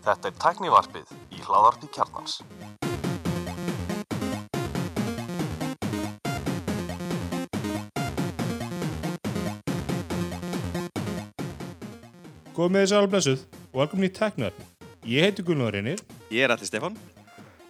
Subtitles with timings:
[0.00, 2.36] Þetta er tæknivarpið í hláðarpi kjarnans.
[12.54, 13.42] Góð með þessu alveg blessuð
[13.72, 14.60] og velkomin í Teknarp.
[15.10, 15.98] Ég heiti Gunnar Reynir,
[16.30, 16.94] Ég er Alli Stefán.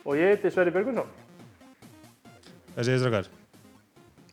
[0.05, 1.09] Og ég heiti Sverri Björgvinsson.
[2.75, 3.31] það segir strakkar.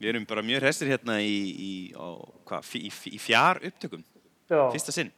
[0.01, 4.03] Við erum bara mjög hrestir hérna í, í, á, hva, í, í, í fjár upptökum.
[4.49, 5.11] Já, Fyrsta sinn.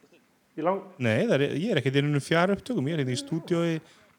[0.60, 0.84] Í lang...
[1.02, 3.72] Nei, það er, ég er ekkert inn um fjara upptökum, ég er hérna í stúdiói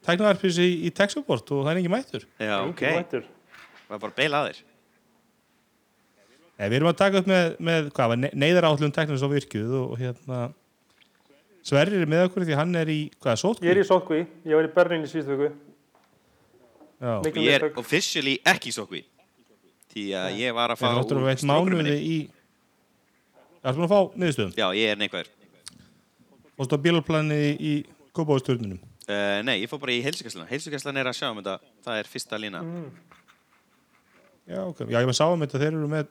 [0.06, 2.28] Teknarpis í, í Tech Support og það er ekki mættur.
[2.42, 2.84] Já, ok.
[2.90, 4.64] Það var bara beila að þér.
[6.62, 9.94] Nei, við erum að taka upp með, með hvað, var, neyðarállum Teknarpis á virkjuð og,
[9.94, 10.42] og hérna
[11.66, 13.68] Sverrir er með okkur því hann er í, hvað, sótkví?
[13.70, 15.52] Ég er í Sótkví, ég var í Berlín í síðustu viku.
[17.02, 19.04] Já, Mikil Ég er officially ekki sókví.
[19.94, 22.18] Því að ég var að það fá er áttur að veit mánuði í...
[23.62, 24.54] Það er svona að fá niðurstöðum.
[24.58, 25.32] Já, ég er neikvæður.
[26.60, 27.74] Fórstu á bílalplanið í,
[28.12, 28.80] Kópáðusturnunum.
[29.08, 30.48] Uh, nei, ég fór bara í heilsugæslan.
[30.50, 31.74] Heilsugæslan er að sjá um þetta.
[31.86, 32.62] Það er fyrsta lína.
[34.50, 34.82] Já, ok.
[34.84, 36.10] Já, ég maður sá um þetta, þeir eru með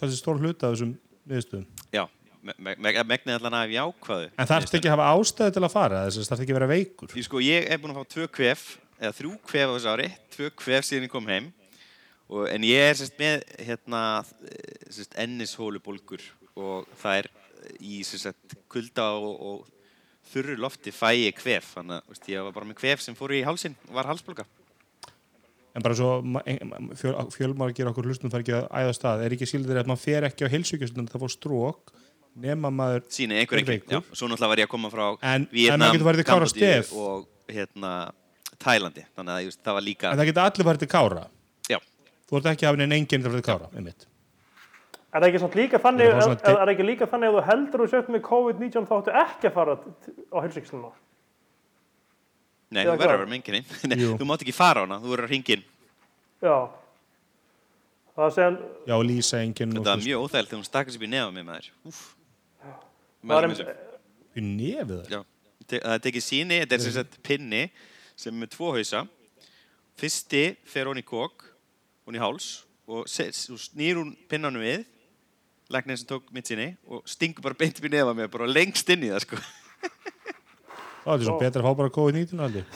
[0.00, 0.94] þessi stór hluta af þessum
[1.28, 1.66] niðurstöðum.
[1.92, 2.04] Já,
[2.46, 4.32] me me me megnið allan af jákvæðu.
[4.32, 6.58] En þarf þetta ekki að hafa ástæðu til að fara, þess að þarf ekki að
[6.60, 7.12] vera veikur.
[7.12, 8.66] Því sko, ég er búinn að fá tvö kvef,
[9.00, 11.50] eða þrjú kvef á þessu ári, tvö kvef síðan ég kom heim.
[12.26, 14.02] Og, en ég er sérst með hérna,
[14.48, 16.24] eh, sérst, ennishólubólgur
[16.56, 17.28] og það er
[17.80, 21.74] í sérst, kulda og, og þurru lofti fæ ég kvef.
[21.76, 24.46] Þannig að veist, ég var bara með kvef sem fór í hálsin og var halsbólga.
[25.76, 26.10] En bara svo
[26.96, 29.24] fjöl, fjölmargir okkur hlustum fær ekki að æða stað.
[29.26, 31.92] Er ekki síldur að maður fer ekki á heilsugjöstunum það fór strók
[32.40, 33.04] nema maður...
[33.12, 33.90] Sýni einhver Er ekki.
[33.92, 36.92] Já, svo náttúrulega var ég að koma frá En- Vietnam, Stef.
[36.96, 37.92] og hérna,
[38.60, 39.04] Tælandi.
[39.16, 40.12] Þannig að just, það var líka...
[40.12, 41.24] En það geta allir farið til kára.
[41.70, 41.78] Já,
[42.26, 44.08] Þú ert ekki að hafa neina enginn til að farið til kára, einmitt.
[45.16, 47.42] Er það ekki samt líka þannig, er, svona er, er ekki líka þannig að þú
[47.46, 50.90] heldur þú sért með COVID-19 þá áttu ekki að fara á heilsíksluna?
[52.76, 53.62] nei, þú verður að vera með enginni.
[54.20, 55.64] Þú mátt ekki fara á hana, þú verður að ringin.
[56.42, 56.56] Já.
[58.16, 58.58] Það sé hann,
[58.88, 61.32] Já, lýsa enginn og Þetta var mjög óþægilt þegar hún stakar sér upp í nefa
[61.36, 61.70] með maður.
[61.90, 62.02] Úf.
[64.36, 65.12] í nefið þar.
[65.12, 65.20] Já.
[65.66, 67.62] Það er tekið síni, þetta er sem sagt pinni
[68.16, 69.02] sem er með tvo hausa.
[70.00, 71.46] Fyrsti fer hún í kók,
[72.06, 72.50] hún í háls
[72.86, 74.84] og snýr hún pinnanum við,
[75.72, 78.90] læknir sem tók mitt síni og stingur bara beint upp í nefa með bara lengst
[78.92, 79.40] inn í það sko.
[81.06, 82.68] Það er svo betra að fá bara COVID-19 allir.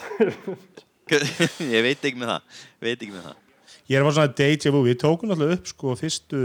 [1.74, 3.38] ég veit ekki með það, veit ekki með það.
[3.90, 4.82] Ég er bara svona deja vu.
[4.86, 6.42] Við tókum alltaf upp sko fyrstu,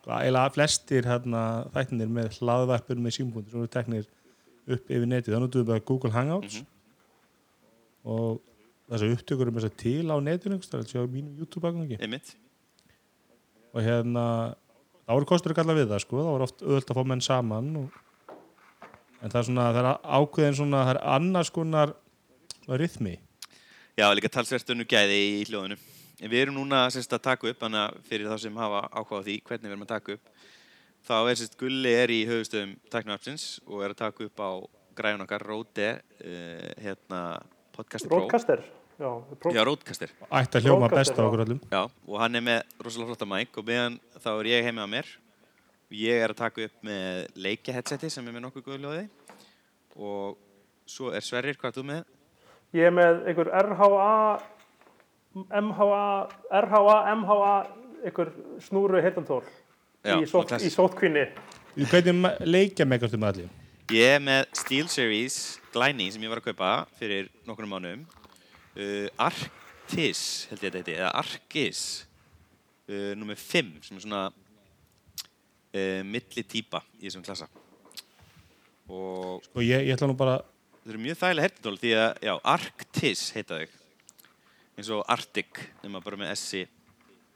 [0.00, 1.42] sko eiginlega flestir hérna
[1.74, 4.08] þættinir með hlaðvarpur með símbúndir sem eru teknir
[4.66, 5.36] upp yfir netið.
[5.36, 6.62] Þannig að við bara Google Hangouts
[8.10, 8.40] og
[8.90, 12.00] þessu upptökur um þess að til á netinu, það er að sjá á mínum YouTube-agangi.
[12.02, 12.34] Einmitt.
[13.70, 14.24] Og hérna,
[15.10, 17.26] þá voru kostur að kalla við það sko, þá voru oft öðvöld að fá menn
[17.26, 17.98] saman og
[19.20, 21.90] En það er svona, það er ákveðin svona, það er annars konar
[22.80, 23.18] rithmi.
[23.98, 25.76] Já, líka talsvert önnu gæði í hljóðinu.
[26.20, 29.20] En við erum núna sérst, að taka upp, þannig að fyrir þá sem hafa áhuga
[29.20, 30.34] á því hvernig við erum að taka upp,
[31.08, 34.50] þá er sérst Gulli er í höfustöðum Tæknarapsins og er að taka upp á
[34.96, 35.90] græðun okkar, Róde,
[36.24, 37.22] uh, hérna,
[37.76, 38.24] Podcast Pro.
[38.24, 38.64] Ródkaster.
[38.64, 40.10] Pró, Já, Ródcaster.
[40.28, 41.60] Ætti að hljóma best á okkur öllum.
[41.72, 44.88] Já, og hann er með rosalega flotta mæk og meðan þá er ég heima á
[44.92, 45.08] mér.
[45.96, 49.06] Ég er að taka upp með leikjaheadseti sem er með nokkuð góðu hljóði
[49.96, 50.36] og
[50.90, 52.04] svo er Sverrir, hvað er þú með?
[52.76, 54.12] Ég er með einhver RHA,
[55.48, 56.04] MHA,
[56.60, 57.50] RHA, MHA,
[58.04, 58.34] einhver
[58.68, 59.42] snúru heitantól
[60.04, 61.24] í, sót, í sótkvinni.
[61.88, 63.50] Hvernig leikja megastu með allir?
[63.90, 68.08] Ég er með Steel Series Glæni sem ég var að kaupa fyrir nokkurnum mánum
[68.76, 71.82] uh, Arktis held ég að þetta heiti, eða Arkis
[72.90, 77.50] uh, nummer 5 sem er svona uh, milli típa í þessum klassa
[78.90, 80.40] og Og ég, ég ætla nú bara,
[80.82, 83.76] það eru mjög þægilega hertitól því að, já, Arktis heita þau
[84.80, 86.64] eins og Arctic nema bara með S-i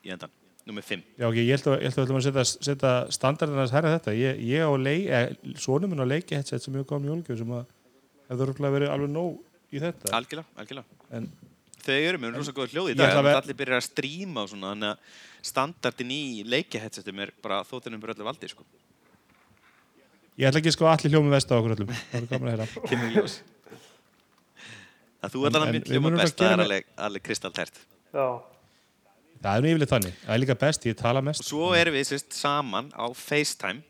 [0.05, 0.33] í endan
[0.65, 4.15] nummer 5 já ok, ég ætla, ég ætla, að setja, setja standardin að herra þetta.
[4.17, 7.53] Ég, ég á leik, eh, sonum minn á leiki sem ég kom í jólgjöf sem
[7.53, 7.67] að
[8.31, 9.43] hefur örugglega verið alveg nóg
[9.75, 10.12] í þetta.
[10.19, 11.29] algjörlega, algjörlega En
[11.85, 13.76] Þau eru með rosa góð hljóð í dag, ætla að þannig ver- að allir byrjar
[13.76, 14.99] að stríma og svona, þannig að
[15.44, 18.65] standardin í leikjaheadsetum er bara þóttunum fyrir öllu valdi, sko.
[20.41, 21.91] ég ætla ekki að sko allir hljómi vest á okkur öllum.
[21.93, 22.67] Það er gaman að heyra.
[22.88, 23.35] Kemur ljós.
[25.21, 27.76] Það þú en að bara best, gera það er með- alveg, alveg kristaltært.
[28.17, 28.26] Já.
[29.44, 30.15] Það er nú yfirleitt þannig.
[30.25, 31.44] Það er líka best, ég tala Og mest.
[31.44, 33.82] svo erum við sérst saman á FaceTime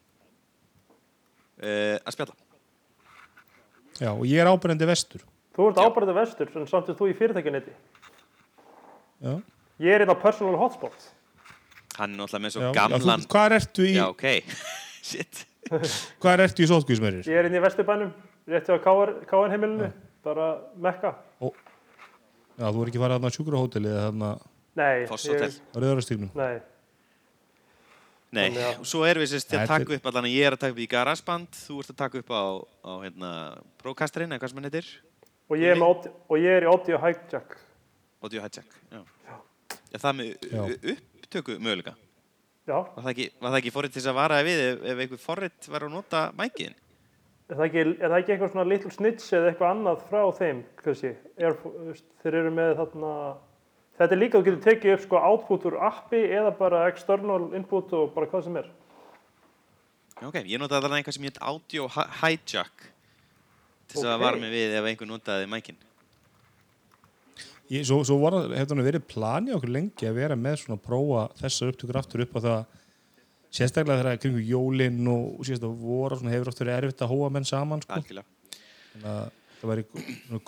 [1.63, 2.35] uh, að spjalla.
[4.03, 5.23] Já, og ég er ábyrjandi vestur.
[5.55, 5.87] Þú ert Já.
[5.87, 7.75] ábærið vestur, en samt er þú í fyrirtækjanetti.
[9.25, 9.35] Já.
[9.85, 10.97] Ég er einn á personal hotspot.
[11.99, 13.23] Hann er náttúrulega með svo Já, já, gamlan...
[13.23, 14.25] þú, hvað ertu í, Já, ok.
[15.11, 15.45] Shit.
[16.21, 17.29] Hvað er ertu í sótkvísmeirir?
[17.31, 18.11] Ég er inn í Vesturbænum,
[18.51, 19.89] rétti á KN heimilinu,
[20.27, 21.15] bara mekka.
[21.41, 24.31] Já, þú er ekki farið þarna á sjúkrahóteli eða þarna
[24.75, 25.55] Nei, Foss ég, Hotel.
[25.55, 26.31] á rauðarastígnum.
[26.35, 26.55] nei,
[28.35, 30.33] Nei, Þannig að- og svo erum við sérst að Þetta er- taka upp allan að
[30.35, 32.43] ég er að taka upp í GarageBand, þú ert að taka upp á,
[32.83, 33.31] á hérna,
[33.79, 34.89] Procasterinn, eða hvað sem hann heitir,
[35.51, 37.57] og ég er, með, audi- og ég er í audio hijack.
[38.25, 38.79] Audio Hijack.
[38.93, 39.03] Já.
[39.93, 41.95] Já, það með upptöku möguleika.
[42.65, 45.01] Já, Var það ekki, var það ekki forrið til þess að varaði við ef, ef
[45.05, 46.75] einhver forrið var að nota mækin?
[47.53, 50.63] er það ekki, er það ekki eitthvað svona little snitch eða eitthvað annað frá þeim?
[51.37, 51.59] Er,
[52.25, 53.11] þeir eru með þarna,
[54.01, 57.93] þetta er líka, þú getur tekið upp sko output úr appi eða bara external input
[57.93, 58.71] og bara hvað sem er.
[60.25, 62.89] Ok, ég notaði allan eitthvað sem heit Audio Hi- Hijack
[63.89, 64.15] til þess okay.
[64.15, 65.79] að varmi við ef einhvern notaði mækin.
[67.85, 71.71] Svo, svo hefði hann verið planið okkur lengi að vera með svona að prófa þessar
[71.73, 72.61] upptökur aftur upp á það
[73.55, 77.83] sérstaklega þegar kringu jólinn og sérstaklega voru svona, hefur oftur erfitt að hóa menn saman
[77.85, 77.93] sko.
[77.95, 79.25] þannig að
[79.61, 79.85] það væri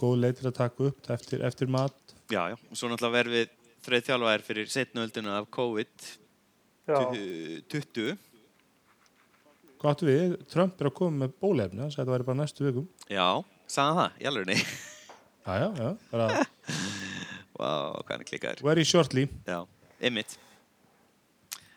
[0.02, 1.96] góð leið til að taka upp eftir, eftir mat.
[2.28, 3.46] Já, já, og svo náttúrulega verfið
[3.86, 8.06] þreið þjálfaðar fyrir setnaöldina af COVID-20
[9.82, 12.88] Gott við, Trump er að koma með bólefna það væri bara næstu vikum.
[13.12, 13.28] Já,
[13.70, 14.74] sagðan það, ég alveg niður
[15.46, 16.46] Já, já, já bara...
[17.56, 19.62] Wow, hvað hann klikkar Very shortly Já,
[20.04, 20.34] ymmit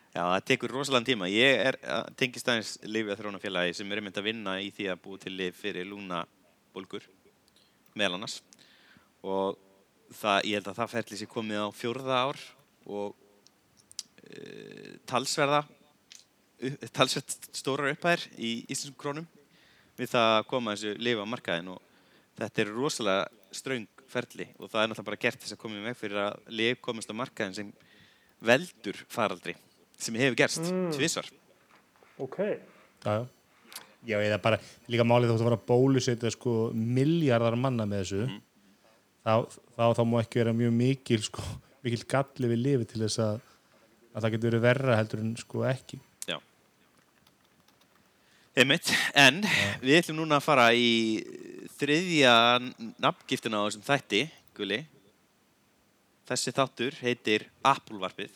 [0.10, 1.28] Já, það tekur rosalega tíma.
[1.30, 5.20] Ég er eh, tengistæðins lifið þrónafélagi sem er mynd að vinna í því að búi
[5.22, 7.06] til lif fyrir lúnabólgur
[7.94, 8.40] meðal annars.
[9.22, 9.60] Og
[10.18, 12.42] það, ég held að það færli sér komið á fjörða ár
[12.90, 13.14] og
[14.26, 15.62] e, talsverða
[16.60, 19.28] upp, talsvert stórar upphæðir í íslenskum krónum
[20.00, 21.82] við það að koma þessu lifa á markaðin og
[22.40, 25.86] þetta er rosalega ströng ferli og það er náttúrulega bara gert þess að koma í
[25.86, 27.74] veg fyrir að lif komast á markaðin sem
[28.46, 29.56] veldur faraldri
[30.00, 30.94] sem hefur gerst mm.
[30.96, 31.28] tvisvar.
[32.18, 32.40] ok.
[32.40, 33.28] Já, já
[34.08, 34.58] Já, eða bara
[34.88, 38.38] líka málið þótt að fara að bólusetja sko miljardar manna með þessu Mhm.
[39.26, 39.34] þá,
[39.76, 41.44] þá, þá má ekki vera mjög mikil sko,
[41.84, 43.42] mikil galli við lifi til þess að,
[44.16, 46.00] að það getur verið verra heldur en sko ekki
[48.58, 49.44] Einmitt, en
[49.84, 51.22] við ætlum núna að fara í
[51.78, 52.34] þriðja
[52.98, 54.22] nafngiftina á þessum þætti,
[54.58, 54.80] Gulli.
[56.30, 58.34] Þessi þáttur heitir Apple-varpið.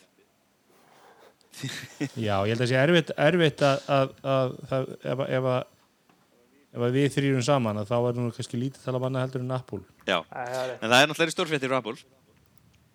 [2.26, 6.08] Já, ég held að það sé erfitt, erfitt að, að, að, að ef, ef, að,
[6.74, 9.54] ef að við þrýrum saman að þá er nú kannski lítið tala manna heldur en
[9.54, 11.94] Apple Já, en það er náttúrulega stórfréttir á Apple.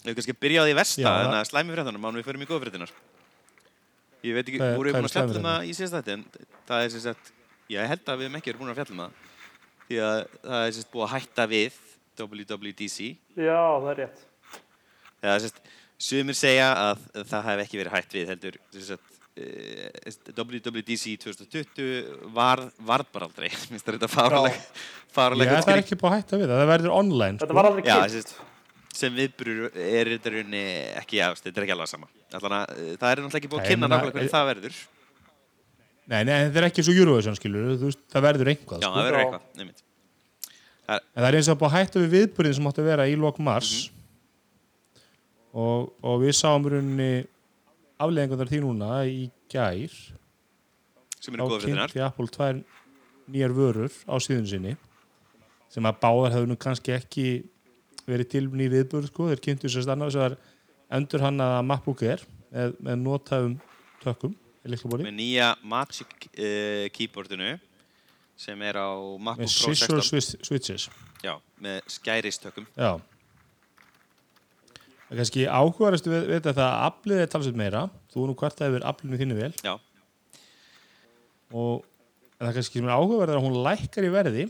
[0.03, 2.49] Við kannski byrja á því versta, Já, en að slæmi fréttunum ánum við förum í
[2.49, 2.91] góðfréttinar.
[4.23, 6.23] Ég veit ekki, er- voru við búin að fjalla um það í síðast þetta, en
[6.69, 7.31] það er sem sagt,
[7.71, 9.13] ég held að við hefum ekki verið búin að fjalla um það.
[9.89, 11.77] Því að það er sem sagt búið að hætta við
[12.19, 12.97] WWDC
[13.39, 14.25] Já, það er rétt.
[15.19, 15.61] Já, sérst,
[15.99, 22.61] sumir segja að það hef ekki verið hægt við heldur sérst, uh, WWDC 2020 var,
[22.87, 24.59] varð bara aldrei minnst það þetta fáraleg
[25.49, 27.59] Já, það er ekki búið að hætta við það, það verður online Þetta sko.
[27.59, 28.35] var aldrei sérst,
[28.99, 30.63] sem viðbrur er þetta rauninni
[30.99, 32.09] ekki, já, þetta er ekki alveg sama.
[32.37, 34.79] Allan að, eh, það er náttúrulega ekki búið að kynna nákvæmlega hvernig það verður.
[36.09, 38.95] Nei, nei, þetta er ekki svo Eurovision skilur þú veist, það verður einhvað Já, sko.
[38.95, 39.25] það verður Já.
[39.25, 39.85] eitthvað, nefnitt
[40.89, 43.17] En það er eins og búið að hætta við viðbyrðin sem átti að vera í
[43.19, 43.73] lok mars.
[45.53, 47.09] Og, og við sáum í rauninni
[48.01, 49.93] afleðingar því núna í gær.
[51.19, 52.61] Sem eru góða fréttinar kynnti Apple tvær
[53.29, 54.75] nýjar vörur á síðun sinni
[55.69, 57.25] sem að báðar hefur nú kannski ekki
[58.09, 59.29] verið til nýr viðbörð sko.
[59.31, 60.37] þeir kynntu sérst annars að
[60.97, 63.57] endur hann að MacBook Air með, með notæfum
[64.03, 64.35] tökum
[64.69, 67.53] í með nýja Magic uh, keyboardinu
[68.39, 68.89] sem er á
[69.19, 70.89] MacBook Pro scissor 16 swi- switches.
[71.23, 72.67] Já, með skæristökum.
[72.77, 72.93] Já.
[75.09, 77.81] Það er kannski áhugarastu við, þetta að aflið er talsveit meira.
[78.13, 79.51] Þú er nú hvart að yfir aflinu þínu vel.
[79.65, 79.73] Já,
[81.49, 81.83] og
[82.37, 84.45] það er kannski sem er áhugaverð að hún lækkar í verði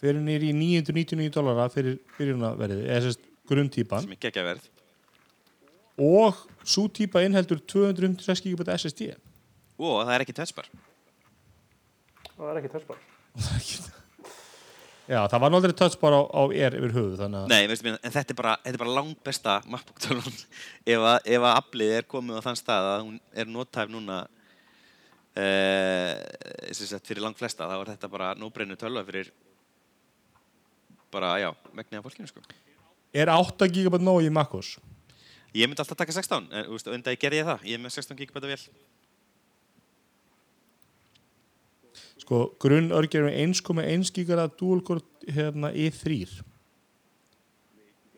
[0.00, 4.68] fyrir nýri í 999 dólara fyrir byrjunarverði eða sérst grunntýpan sem er geggjaverð
[6.06, 9.14] og svo týpa innheldur 256 GB SSD
[9.76, 10.68] og það er ekki touchbar
[12.36, 12.98] Það er ekki testbar.
[15.06, 18.32] Já, það var náttúrulega bara á, á er yfir að Nei, veistu, mér, en þetta
[18.34, 20.34] er bara, þetta er bara langt besta MacBook tölvan
[20.92, 24.16] ef, að, ef að aflið er komið á þann stað að hún er nothæf núna
[25.38, 26.10] uh,
[26.74, 29.30] sagt, fyrir langt flesta þá er þetta bara nóbrennu tölva fyrir
[31.16, 32.44] bara, já, megni af fólkinu sko.
[33.16, 34.76] er 8 GB nóg í MacOS
[35.56, 37.82] Ég myndi alltaf taka 16, en þú veist, undar ég gerði ég það ég er
[37.86, 38.60] með 16 GB vel
[42.26, 46.24] sko grunn örgjör með 1,1 GB dual core hérna i3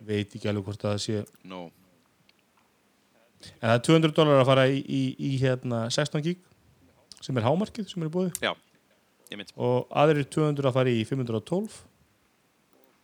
[0.08, 1.66] veit ekki alveg hvort að það sé no.
[3.60, 6.40] En það er 200 dólar að fara í, í, í hérna 16 gig
[7.22, 8.54] sem er hámarkið sem er búið Já,
[9.30, 9.52] ég mynd.
[9.54, 11.78] og aðrir 200 að fara í 512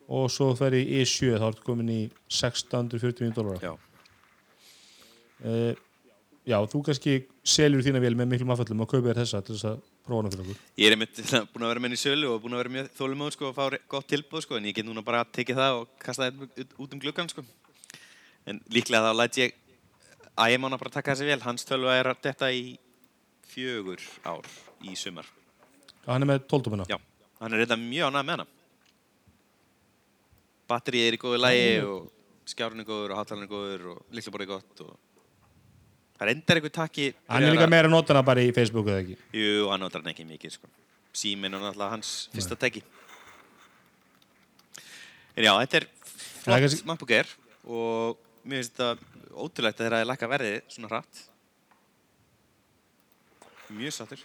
[0.08, 3.72] og svo fer í E7 þá ertu komin í 649 dólar Já.
[5.44, 5.72] uh,
[6.44, 9.78] Já, þú kannski selur þína vél með miklum afföllum og kaupir þessa til þess að
[10.04, 11.20] prófa fyrir okkur Ég er einmitt
[11.54, 13.56] búin að vera með henni í sölu og búin að vera mjög þólumóð sko og
[13.56, 16.92] fá gott tilbúð sko en ég get núna bara tekið það og kasta það út,
[16.92, 17.44] um gluggan sko.
[18.44, 19.56] En líklega þá læt ég
[20.36, 21.40] að ég mána bara taka þessi vel.
[21.46, 22.74] Hans tölva er að detta í
[23.48, 24.44] fjögur ár
[24.84, 25.24] í sumar.
[26.04, 26.98] Hann er með 12 tómina Já,
[27.40, 28.46] hann er reynda mjög ánægð með hana.
[30.74, 34.48] Batterið er í góðu lægi og skjárun er góður og hátalarinn er góður og líklaborðið
[34.48, 34.94] er gott og
[36.18, 39.04] það reyndar einhver takki Hann er líka meira að nota hana bara í Facebook eða
[39.04, 39.16] ekki?
[39.38, 40.70] Jú, hann notar hann ekki mikið sko.
[41.14, 42.82] Síminn er náttúrulega hans fyrsta teki
[45.34, 45.88] En já, þetta er
[46.44, 47.30] Það er flott Air
[47.64, 51.20] og mér finnst þetta ótrúlegt að þeirra að lækka verðið svona hratt.
[53.72, 54.24] Mjög sattur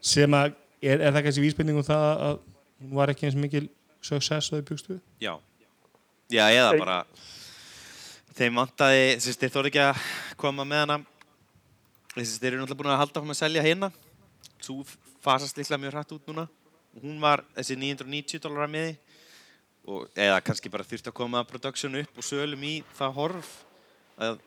[0.00, 2.38] sem að, er, er það kannski vísbending um það að
[2.80, 3.66] hún var ekki eins mikil
[4.00, 4.96] success og þau byggstu?
[5.20, 5.34] Já,
[6.30, 6.98] já eða bara
[8.40, 10.04] þeim vantaði, þess að þeir þóru ekki að
[10.40, 10.98] koma með hana.
[12.14, 13.90] Þess að þeir eru náttúrulega búin að halda fram að selja hérna.
[14.60, 14.76] Svo
[15.24, 16.46] fasast líklega mjög hratt út núna.
[17.00, 18.94] Hún var þessi 990 dólar miði.
[19.90, 23.52] Og eða kannski bara þurfti að koma production upp og sölum í það horf
[24.20, 24.40] að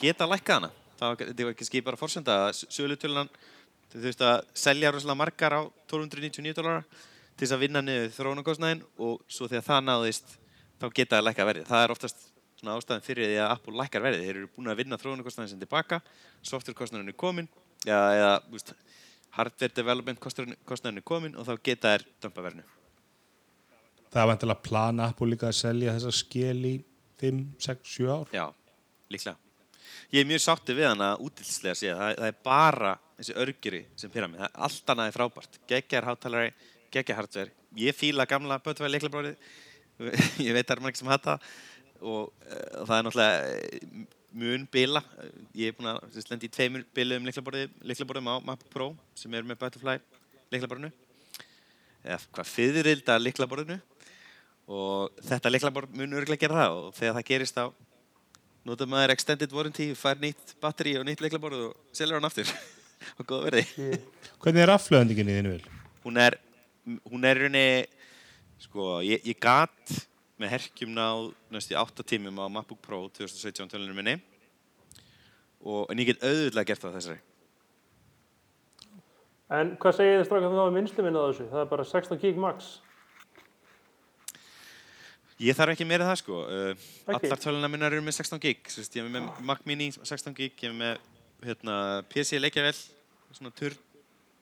[0.00, 0.70] geta lækka hana.
[0.98, 3.32] Það var, var kannski bara forsenda að sölutölunan
[3.92, 6.86] þau þurfti að selja rosalega margar á 1299 dólar
[7.34, 10.34] til þess að vinna niður þróunarkostnæðin og svo þegar það náðist
[10.80, 11.66] þá geta það lækka verðið.
[11.70, 12.24] Það er oftast
[12.60, 14.24] svona ástæðan fyrir því að Apple lækkar verðið.
[14.26, 16.00] Þeir eru búin að vinna þróunarkostnæðin sem tilbaka,
[16.50, 17.50] softwarekostnæðin er komin
[17.84, 18.74] ja, eða úst,
[19.36, 22.66] hardware development kostnæðin er komin og þá geta þær dömpa verðinu.
[24.14, 26.74] Það var vantilega að plana Apple líka að selja þessa skil í
[27.18, 28.44] 5, 6, 7 ár Já,
[29.10, 29.40] líklega.
[30.14, 31.96] Ég er mjög sáttið við hana útilslega að segja.
[31.98, 34.40] Það, það er bara þessi örgjuri sem pyrra mig.
[34.40, 35.58] Það er allt annað er frábært.
[35.70, 36.52] Geggjar hátalari,
[36.94, 37.54] geggjar hardware.
[37.78, 39.48] Ég fíla gamla bötvæði leiklabórið.
[40.46, 41.38] Ég veit það er margir sem hata
[42.00, 45.00] og uh, það er náttúrulega mun bila.
[45.54, 49.60] Ég er búin að lenda í tveimur biluðum leiklabórðum á MacBook Pro sem er með
[49.62, 49.98] Butterfly
[50.52, 50.90] leiklabórinu.
[52.04, 53.78] Eða hvað fyririlda leiklabórinu
[54.74, 57.64] og þetta leiklaborð mun örgulega gera það og þegar það gerist þá
[58.64, 62.48] notar maður extended warranty, fær nýtt batteri og nýtt leiklaborð og selur hann aftur
[63.18, 63.98] og góða verði.
[64.40, 65.66] Hvernig er afflöðandingin í þínu vil?
[66.04, 66.38] Hún er,
[67.12, 67.66] hún er rauninni,
[68.62, 69.94] sko, ég, ég gat
[70.40, 74.16] með herkjum náð næstu 8 tímum á MacBook Pro 2017 tölunum minni
[75.64, 77.20] og, en ég get auðvitað gert það þessari.
[79.54, 81.46] en hvað segir þið strákað þá um vinsluminn á þessu?
[81.52, 82.74] Það er bara 16 gig max.
[85.42, 88.84] Ég þarf ekki meira það sko, uh, allar töluna minnar eru með 16 gig, Svo
[88.84, 91.02] veist, ég er með Mac Mini 16 gig, ég er með
[91.44, 91.76] hérna,
[92.10, 92.76] PC leikjavel,
[93.34, 93.80] svona turn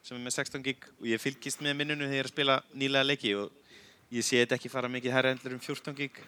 [0.03, 2.57] sem er með 16 gig og ég fylgist með minnunu þegar ég er að spila
[2.75, 3.62] nýlega leiki og
[4.13, 6.21] ég sé þetta ekki fara mikið herra endur um 14 gig.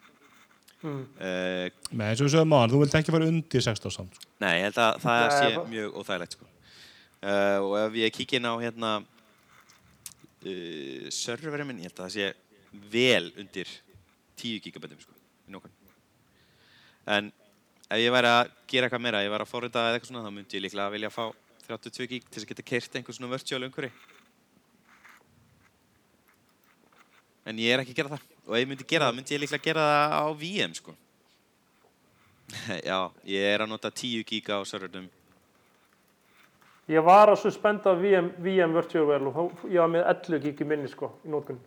[0.84, 1.04] Mm.
[1.16, 4.18] Uh, Nei, eins og við sögum á hann, þú vilt ekki fara undir 16 samt
[4.18, 4.26] sko.
[4.42, 6.48] nei, ég held að það sé mjög óþægilegt sko.
[7.24, 8.90] Uh, og ef ég kíkja inn á hérna
[10.44, 12.26] uh, serverinn minn, ég held að það sé
[12.92, 13.68] vel undir
[14.42, 15.16] 10 gigabitum sko.
[17.04, 17.32] En
[17.92, 20.26] ef ég væri að gera eitthvað meira, ef ég væri að forrita eða eitthvað svona,
[20.26, 21.24] þá myndi ég líklega vilja fá
[21.68, 24.13] 32 gig til að geta kert einhver svona virtual umhverfi.
[27.44, 28.22] En ég er ekki að gera það.
[28.46, 30.94] Og ef ég myndi gera það, myndi ég líklega gera það á VM sko.
[32.88, 32.98] Já,
[33.28, 35.06] ég er að nota 10 giga á servernum.
[36.92, 40.66] Ég var að suspenda VM, VM Virtual Well og ég var með 11 gig í
[40.68, 41.60] minni sko, í nótkunn.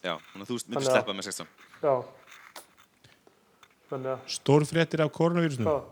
[0.00, 1.48] Já, þannig að þú Þannig að- sleppa með 16.
[1.82, 1.94] Já.
[3.88, 5.86] Þannig að, Stórfréttir af koronavírusnum hvað?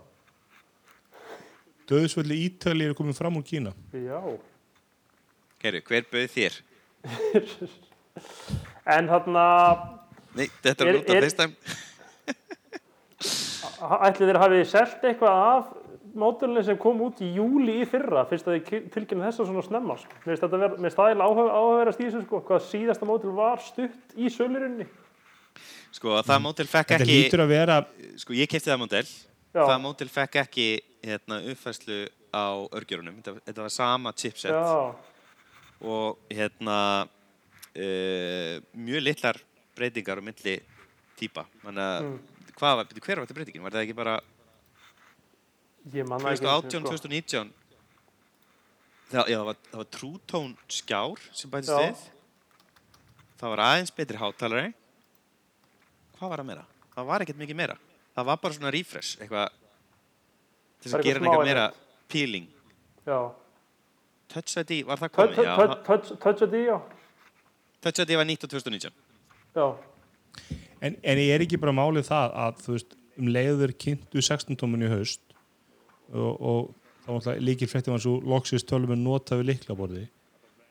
[1.86, 4.18] Döðsvöldi Ítali eru komin fram úr Kína Já.
[5.62, 6.56] Kæru, hver bauð þér?
[8.86, 9.44] En þarna,
[10.36, 11.54] Nei, þetta er að nota er- FaceTime.
[14.06, 15.72] ætli þeir hafi selt eitthvað af
[16.16, 19.96] módulinu sem kom út í júli í fyrra, fyrst að þið tilkynna þessa svona snemma,
[20.00, 20.20] sko.
[20.24, 24.86] Það eiginlega áhugaverðast í þessu, sko, hvað síðasta módul var stutt í sölurinni.
[25.96, 27.76] Sko, það mótil fekk Þetta ekki, lítur að vera
[28.20, 29.12] sko, ég kefti það.
[29.56, 29.62] Já.
[29.64, 30.66] Það mótil fekk ekki
[31.06, 32.00] hérna, uppfærslu
[32.36, 32.44] á
[32.76, 33.20] örgjörunum.
[33.22, 34.94] Þetta, þetta var sama chipset Já,
[35.80, 37.08] og hérna
[37.76, 39.36] uh, mjög litlar
[39.76, 40.56] breytingar á milli
[41.20, 41.46] típa.
[41.64, 42.18] Þannig að, Mm.
[42.56, 43.62] hvað var, hver var þetta breytingin?
[43.62, 44.20] Var það ekki bara
[45.92, 46.42] ég manna ekki.
[46.42, 46.96] einu 2018, sinni, sko.
[46.96, 47.52] 2019?
[49.10, 51.96] Það, það var, það Tone skjár sem bætist við.
[53.38, 54.74] Það var aðeins betri hátalari.
[56.16, 56.64] Hvað var það meira?
[56.96, 57.76] Það var ekkert mikið meira.
[58.16, 59.48] Það var bara svona refresh, eitthvað
[60.80, 61.66] til að gera eitthvað meira
[62.08, 62.48] peeling.
[63.06, 63.18] Já,
[64.28, 65.36] Touch ID, var það komið?
[65.36, 66.80] Touch- touch- touch ID, já.
[67.84, 68.92] Touch ID var nýtt á 2019.
[69.56, 69.66] Já,
[70.84, 74.58] En, en ég er ekki bara málið það að þú veist, um leiður kynntu 16
[74.60, 75.22] tómin í haust
[76.12, 76.60] og, og
[77.06, 80.04] þá náttúrulega líkir fréttum hans og loksist tölum með nota við liklaborði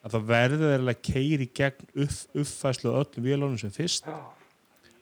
[0.05, 4.17] að það verður þeirra að keiri gegn upp, uppfæslu á öllum vélunum sem fyrst já,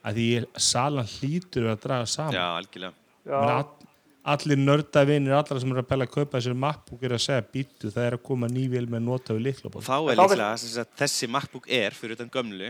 [0.07, 0.27] að því
[0.69, 2.95] salan hlýtur að draga saman Já, algjörlega.
[3.27, 3.91] All,
[4.24, 7.89] allir nördavinir, allra sem eru að pæla að kaupa þessir MacBook er að segja býtu
[7.92, 10.94] það er að koma nývél með nota við Og liklaborði þá er líklega sem sagt,
[11.01, 12.70] þessi MacBook Air fyrir utan gömlu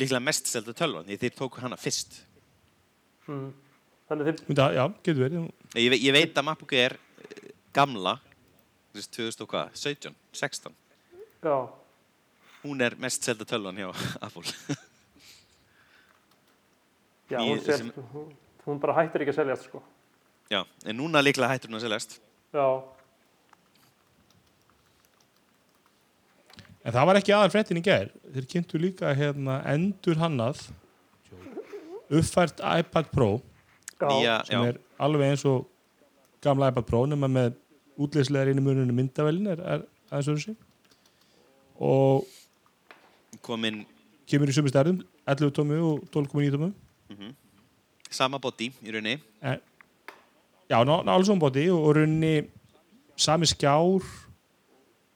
[0.00, 2.20] líklega mest selda tölvan því þeir tóku hana fyrst.
[3.28, 3.48] Mm.
[4.10, 8.14] Þannig þið, Myndi að- Já, getur verið Ég, ég veit að MacBook Air eh, gamla,
[8.92, 10.74] þú veist, 2000 og hvað, 17, 16,
[11.46, 11.56] já,
[12.64, 13.88] hún er mest selda tölvan hjá
[14.26, 14.42] Apple.
[17.30, 18.32] já, hún, sel, sem- hún,
[18.66, 19.82] hún bara hættir ekki að seljast, sko.
[20.50, 22.18] Já, en núna líklega hættur hún að seljast.
[22.54, 22.82] Já,
[26.80, 28.08] En það var ekki aðal fréttin í gær.
[28.32, 30.62] Þeir kynntu líka hérna endur hannað
[32.10, 33.30] uppfært iPad Pro
[34.00, 35.68] já, Nýja, sem já, er alveg eins og
[36.42, 37.58] gamla iPad Pro nema með
[38.00, 40.56] útleyslegar inn í muninu myndavælin er, er aðeins öðru sig
[41.80, 43.84] og komin
[44.28, 46.72] kemur í sömu stærðum 11 tómu og 12,9 tómu
[48.10, 49.20] sama body í rauninni.
[49.38, 49.60] en,
[50.70, 52.34] já, ná, ná alls bóti og, og runni
[53.18, 54.06] sami skjár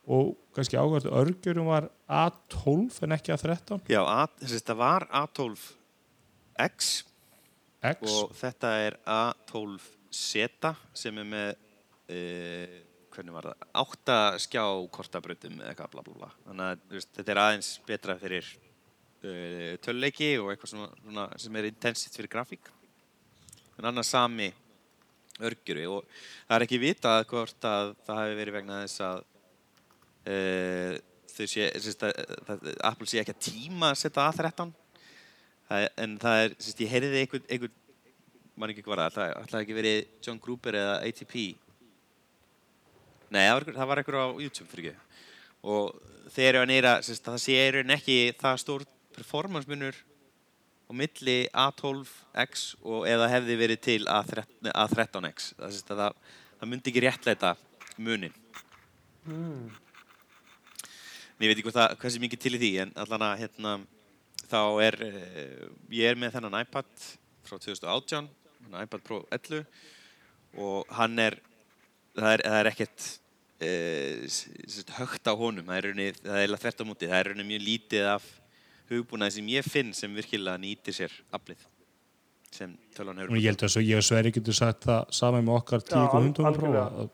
[0.05, 7.05] og kannski ákvæmst örgjörum var A12 en ekki A13 Já, A, þetta var A12X
[7.85, 12.75] X og þetta er A12Z sem er með uh,
[13.15, 16.29] hvernig var það, átta skjá kortabrautum eða eitthvað bla bla bla.
[16.47, 21.69] Þannig að þetta er aðeins betra fyrir uh, töluleiki og eitthvað svona, svona sem er
[21.71, 22.71] intensitt fyrir grafík.
[23.79, 24.51] En annars sami
[25.43, 26.05] örgjuru og
[26.47, 29.17] það er ekki vitað hvort að það hefur verið vegna þess að
[30.31, 30.93] uh,
[31.35, 34.71] þau sé, sérst, að, að, Apple sé ekki að tíma að setja A13
[35.67, 37.75] það, er- en það er, sérst, ég heyrði einhvern, einhvern
[38.55, 41.35] mann ekki hvað var það, það ætlaði ekki verið John Gruber eða ATP
[43.35, 45.01] nei, það var, einhver- það á YouTube fyrir ekki
[45.65, 45.95] og
[46.35, 49.97] þeir eru að neyra, það sé er ekki það stór performance munur
[50.85, 56.13] á milli A12X og eða hefði verið til A13, A13X það, það,
[56.59, 57.55] það myndi ekki réttleita
[57.97, 58.35] munin.
[61.35, 63.75] En ég veit ekki hvað, hvað sem mikið til í því en allan að hérna
[64.45, 66.89] þá er uh, ég er með þennan iPad
[67.45, 68.29] frá 2018
[68.61, 69.65] þennan iPad Pro 11
[70.61, 71.39] og hann er
[72.15, 73.07] það er, það er ekkert
[73.65, 74.19] uh,
[75.01, 75.67] högt á honum.
[75.67, 78.29] Það er, er þvert á múti það er mjög lítið af
[78.91, 81.63] hugbúnaði sem ég finn sem virkilega nýtir sér aflið
[82.55, 85.45] sem tölvan hefur Og ég held að svo ég og Sverri getur sagt það saman
[85.47, 86.85] með okkar 10.100 Pro algjörlega.
[87.05, 87.09] að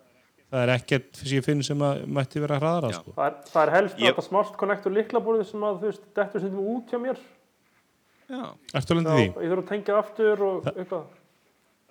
[0.52, 3.14] það er ekkert sem ég finn sem að mætti vera hraðara sko.
[3.16, 6.42] Það er, það er helst Ég- þetta smart connector liklaborðið sem að, þú veist, dettur
[6.44, 7.22] sem út hjá mér.
[8.32, 8.44] Já,
[8.76, 9.26] Ertu alveg Já, því?
[9.46, 11.06] ég þurf að tengja aftur og eitthvað.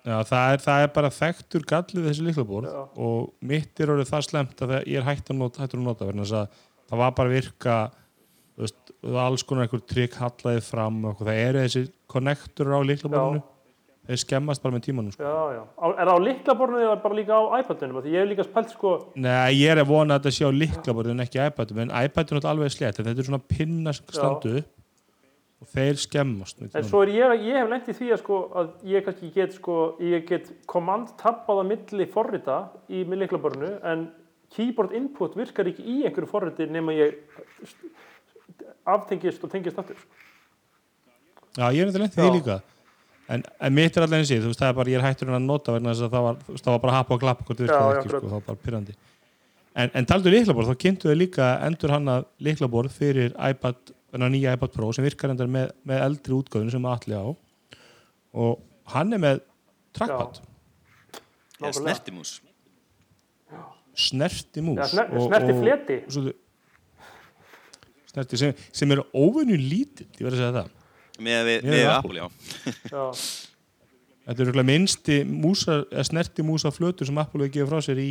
[0.01, 2.79] Já, það er, það er bara þekktur gallið þessi liklaborð Já.
[2.97, 5.83] og mitt er orðið það slemt að það, ég er hægt að nota, hættur að
[5.89, 6.47] nota að
[6.89, 7.75] það var bara að virka
[8.57, 12.73] þú veist, það var alls konar einhver trikk hallaði fram og það eru þessi konnektur
[12.73, 13.41] á liklaborðinu
[14.11, 15.23] þeir skemmast bara með tímanum sko.
[15.23, 15.61] Já, já.
[15.91, 18.03] Er það á liklaborðinu eða bara líka á iPadunum?
[18.09, 21.25] Ég hef líka spælt, sko, Nei, ég er að vona að þetta sé á liklaborðinu
[21.25, 24.77] ekki iPadum, en iPadun er alveg slett en þetta er svona pinna sem standu upp
[25.61, 28.71] og þeir skemmast En svo er ég, ég hef lent í því að sko að
[28.89, 32.57] ég kannski get sko, ég get command tabbað á milli forrita
[32.89, 34.07] í með liklaborinu en
[34.51, 37.19] keyboard input virkar ekki í einhverju forriti nema ég
[38.85, 39.99] aftengist og tengist aftur.
[39.99, 40.21] Sko.
[41.57, 42.11] Já, ég er í Já.
[42.15, 42.61] því líka
[43.31, 45.75] en, en mitt er allir eins veist, það er bara ég er hættur að nota
[45.75, 48.11] vegna þess að það var, það var bara hapa og klappa hvort Já, virkaði ekki,
[48.11, 48.95] sko, það var bara pyrrandi
[49.71, 53.93] en, en taldu liklaborð, þá kynntu þau líka endur hann að liklaborð fyrir iPad,
[54.25, 57.27] nýja iPad Pro sem virkar endar með, með eldri útgöðun sem allir á
[58.41, 58.63] og
[58.95, 59.43] hann er með
[59.95, 60.41] trackpad,
[61.59, 61.77] Nákvæmlega.
[61.79, 62.37] snertimús
[64.01, 66.31] snerti mús Já, sner, og,
[68.11, 70.69] snerti sem, sem er óvenju lítill, ég verð að segja það
[71.21, 72.27] með, með, Með með Apple.
[72.27, 73.15] Apple, já
[74.31, 78.09] Þetta er minnsti músa, eða snerti músa flötur sem Apple hefur gefið frá sér í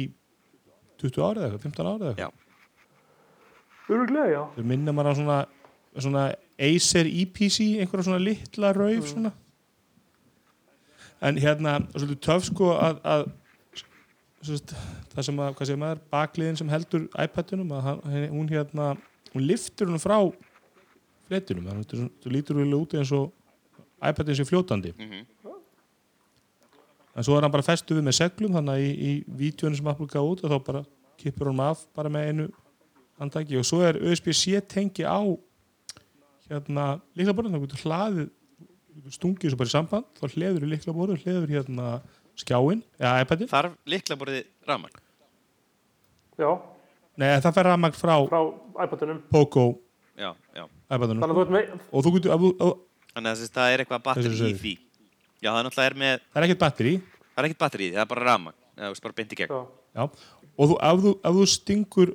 [1.01, 2.17] 20 árið eða eitthvað, 15 árið eða.
[4.57, 5.39] Það minnir maður á svona,
[5.97, 6.25] svona
[6.61, 9.31] Acer EPC, einhverja svona litla rauf svona.
[11.25, 13.25] En hérna, svolítið töf sko að, að
[14.45, 18.91] það sem að, hvað segir maður, bakliðin sem heldur iPadunum, að hann, henni- hún hérna,
[19.35, 20.19] hún liftur hún frá
[21.29, 23.31] fletinum, þannig að þetta lítur vel út eins og
[24.01, 24.95] iPadin sé fljótandi.
[24.97, 25.27] Mhm.
[27.17, 29.89] En svo er hann bara festu við með seglum þannig að í, í vídjónu sem
[29.91, 30.83] Apple gaf út og þá bara
[31.19, 32.47] kippur hann af bara með einu
[33.21, 35.21] handtaki og svo er USB-C tengi á
[36.49, 38.31] hérna líklaborðin, þá getur hlaðið
[39.01, 41.91] þú stungið þessu bara í samband þá hleður í líklaborðin, hleður hérna
[42.41, 45.03] skjáin, eða iPadin Þarf liklaborðið rafmagn?
[46.41, 46.51] Já,
[47.21, 48.41] Nei, það fer rafmagn frá frá
[48.87, 49.19] iPadunum.
[49.33, 49.65] Poco
[50.21, 50.65] Já, já.
[50.91, 52.79] iPadunum Þannig að þú ert með, og þú getur, ef þú- ef-
[53.11, 54.73] Þannig að það er eitthvað batteri í því.
[55.41, 57.91] Já, það er náttúrulega er með, það er ekkert batteri það er ekkert batteri í
[57.91, 58.57] því, það er bara rafmagn.
[58.81, 59.51] Það er bara beint í gegn.
[59.51, 60.03] já, Já,
[60.61, 62.13] og þú, ef, þú, ef þú stingur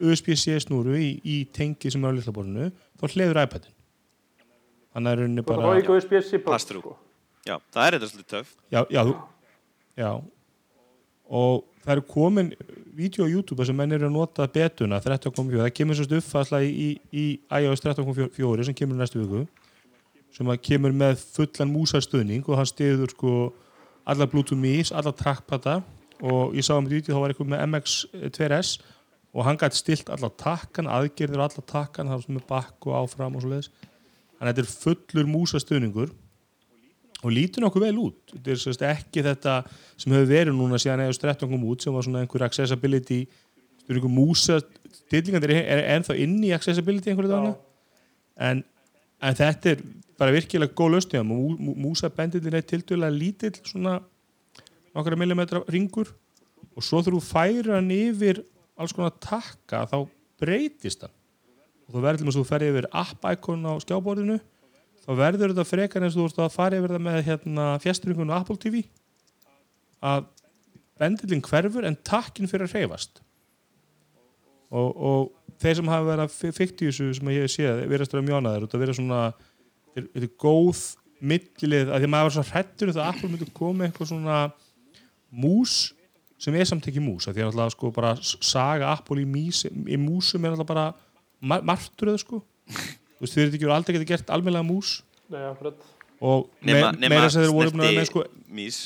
[0.00, 3.74] USB-C snúru í, í tengi sem er á liklaborðinu, þá hleður iPadin
[4.94, 6.84] þannig að er rauninni þú ert að bara fá ekki USB-C port, Pass-through.
[6.84, 6.96] sko.
[7.48, 8.54] Já, það er þetta svolítið töff.
[8.72, 9.14] já, já, þú,
[10.00, 10.10] já
[11.30, 12.52] og það eru komin
[12.96, 16.90] vídeo á YouTube sem menn eru að nota betuna 13.4, það kemur svo uppfærsla í,
[17.14, 17.24] í,
[17.62, 19.46] iOS 13.4 sem kemur næstu viku.
[20.34, 23.34] Sem kemur með fullan músarstöðning og hann stiður sko
[24.10, 25.80] alla Bluetooth Mies, alla trackpada
[26.20, 28.72] og ég sá um þetta þá var eitthvað með MX2S
[29.30, 33.38] og hann gæti stilt alla takkan, aðgerðir alla takkan það var svona bakk og áfram
[33.38, 36.12] og svo leiðis þannig að þetta er fullur músarstöðningur
[37.20, 38.18] og lítur nokkuð vel út.
[38.32, 39.56] Þetta er sérst ekki þetta
[40.00, 43.24] sem hefur verið núna síðan eða 13 kom út sem var svona einhver accessibility
[43.90, 44.60] einhver músa,
[45.02, 47.56] stillingandir er, ennþá inn í accessibility einhverju dana
[48.38, 48.62] en,
[49.20, 49.82] en þetta er
[50.20, 53.98] bara virkilega góð lausnið mú, mú, músa bendillin er tildulega lítill svona
[54.94, 56.10] nokkara millimetra ringur.
[56.76, 58.42] Og svo þú færir hann yfir
[58.80, 59.98] alls konar takka þá
[60.40, 61.14] breytist hann.
[61.88, 64.38] Og þú verður til að þú ferði yfir app-icon á skjáborðinu
[65.04, 68.30] þá verður þetta frekar eins og þú veist að fara yfir það með hérna, fjastringun
[68.30, 68.82] og Apple TV
[70.10, 70.26] að
[71.00, 73.20] bendilinn hverfur en takkin fyrir að hreyfast.
[74.70, 77.46] Og, og þeir sem hafa verið að fykti þessu sem ég
[77.90, 80.82] verðast að vera mjónaður og það verður svona þetta er- þetta góð
[81.20, 84.36] millilið að því að maður var svo hrættur að Apple myndi koma eitthvað svona
[85.42, 85.74] mús
[86.40, 89.98] sem er samt ekki mús því að náttúrulega sko bara saga Apple í, mís, í
[90.00, 90.86] músum er náttúrulega bara
[91.40, 92.40] mar martröð sko
[93.20, 94.94] þú veist þið eru aldrei getið gert almennlega mús
[95.30, 95.76] Nei, akkurat.
[96.20, 98.78] og Nema, me- nema meira sem þeir voru með snerti sko mís,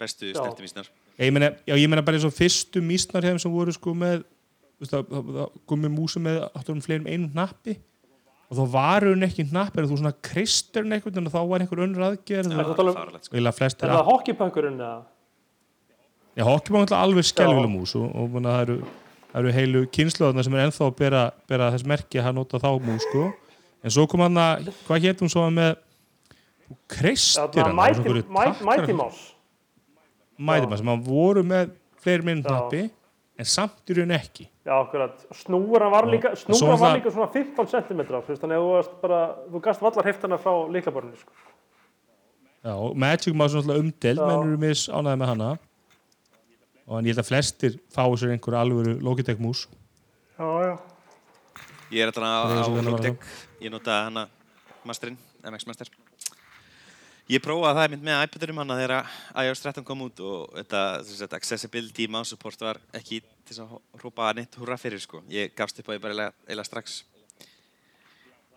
[0.00, 0.40] bestu Já.
[0.40, 0.88] snerti mísnar.
[1.20, 4.24] ég meina, já, ég meina bara eins og fyrstu mísnar hefum sem voru sko með
[4.82, 7.76] það, það, það komið músi með átturum fleirum einum hnappi
[8.46, 11.60] og þá var hún ekki hnapp en þú svona kristur hún eitthvað en þá var
[11.64, 13.36] einhver önnur aðgerð Er það Fáralegt, sko.
[13.56, 15.00] flest Er er það hockeypökkurinn eða?
[16.36, 16.44] Já,
[16.76, 18.76] var náttúrulega alveg skelvileg mús og, og það eru,
[19.32, 22.70] það eru heilu kynnslóðna sem er ennþá að bera, bera þess merki að notað þá
[22.84, 23.22] mús sko.
[23.84, 25.76] En svo kom hann að, hvað hétum svo með
[26.90, 29.32] kreistir hann Mighty Mighty- Mighty Mouse.
[30.38, 31.70] Mæti sem hann voru með
[32.02, 32.82] fleiri minn hnappi
[33.38, 35.20] en samt í raun ekki Já, akkurat.
[35.30, 38.96] Snúran var líka, svo snúran var það- líka svona 15 cm, þannig að þú varst
[39.00, 39.20] bara,
[39.52, 41.32] þú gast vallar heftana frá líklaborðinu, sko.
[42.64, 44.26] Já, Magic Mouse er náttúrulega umdeld Já.
[44.26, 45.50] menn eru mis ánæði með hana
[46.88, 49.66] og en ég held að flestir fái sér einhver alvöru Logitech mús
[50.38, 50.78] Já, já.
[51.92, 53.18] Ég er alltaf á, er Logitech,
[53.60, 54.26] ég nota hana
[54.86, 55.90] masterinn, MX Master.
[57.26, 61.32] Ég prófaði það mynd með iPadurum hana þegar iOS 13 kom út og þetta sagt,
[61.34, 65.24] accessibility mouse support var ekki til að hrópa neitt húrra fyrir sko.
[65.32, 67.00] Ég gafst upp á því bara eiginlega strax.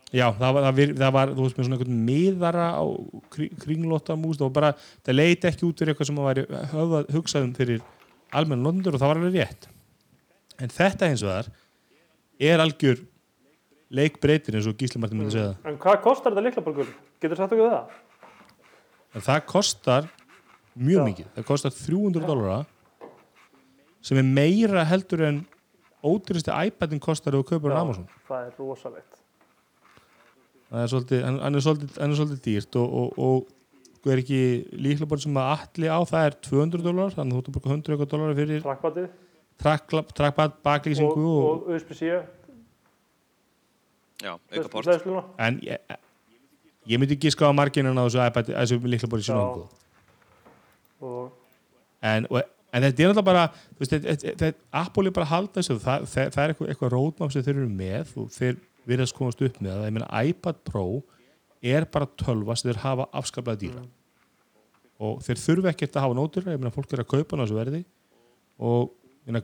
[0.10, 2.84] Já, það var, það, var, þú veist, með svona einhvern miðara á
[3.34, 4.72] kring, kringlóta mús, það var bara,
[5.06, 7.84] það leiti ekki út fyrir eitthvað sem að höfða, hugsaðum fyrir
[8.34, 9.70] almenn nondur og það var alveg rétt.
[10.58, 11.52] En þetta eins og þar
[12.50, 13.04] er algjör
[13.94, 15.54] leikbreytir eins og Gísli Martin myndi segja.
[15.68, 16.90] En hvað kostar þetta líklaborgur?
[17.22, 17.94] Getur sagt okkur það?
[19.18, 20.10] En það kostar
[20.78, 21.06] mjög Já.
[21.10, 21.30] mikið.
[21.38, 22.60] Það kostar 300 dólara
[24.06, 25.40] sem er meira heldur en
[26.06, 28.10] ódýristi iPadin kostar ef þú kaupur á Amazon.
[28.30, 29.24] Það er rosalegt.
[30.70, 33.48] Það er svolítið, hann, hann er svolítið, hann er svolítið dýrt og, og,
[34.06, 34.42] og er ekki
[34.78, 37.58] líklega bara sem að allir á það er 200 dólar, þannig að þú ert að
[37.58, 39.10] bruka 100 eitthvað dólar fyrir Trackpadið
[39.60, 42.22] trackpad, baklýsingu og, og USB-C.
[44.20, 44.88] Já, auka port.
[45.40, 45.78] en ég,
[46.88, 48.80] ég myndi ekki ská að marginin á þessu iPad, þessu
[49.10, 49.46] bara í sínu Já.
[49.48, 49.70] omgóð.
[51.02, 51.36] Og
[52.02, 53.42] En, og, en þetta er náttúrulega bara,
[53.80, 56.70] veist, þetta- þetta- þetta- Apple er bara að halda þessu, það, það, það er eitthvað,
[56.74, 60.22] eitthvað roadmap sem þeir eru með og þeir virðast komast upp með það, ég meina
[60.30, 60.86] iPad Pro
[61.62, 63.84] er bara tölva sem þeir hafa afskaplega dýra.
[65.00, 67.60] Og þeir þurfa ekkert að hafa nótur, ég meina fólk er að kaupa á þessu
[67.60, 67.84] verði.
[68.60, 68.92] Og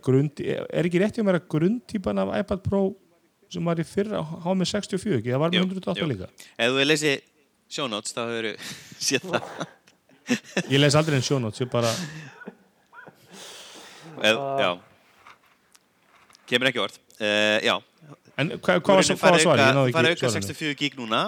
[0.01, 2.95] grund, er ekki rétt mér að grundtípan af iPad Pro
[3.53, 5.31] sem var í fyrra hafa með 64, ekki?
[5.35, 6.07] Það var með Jú, 108 jú.
[6.11, 6.29] líka.
[6.57, 7.13] Ef þú lesi
[7.77, 8.47] show notes þá hefur
[9.07, 9.49] séð það.
[10.73, 11.91] Ég les aldrei en sjónóts, ég bara,
[14.25, 14.69] Ef, já.
[16.49, 16.97] Kemur ekki orð.
[17.15, 17.75] Uh, já,
[18.41, 19.61] en hva, hvað var svo hvað var?
[19.61, 20.47] Ég náði Það fara auka svarinu.
[20.49, 21.21] 64 gig núna.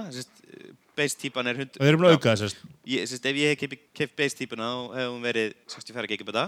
[0.97, 1.77] Base típan er 100.
[1.77, 2.63] Og þeir eru búin að auka þessast.
[3.29, 6.45] Ef ég hef keipt base típuna þá hefur hún verið 64 gigabita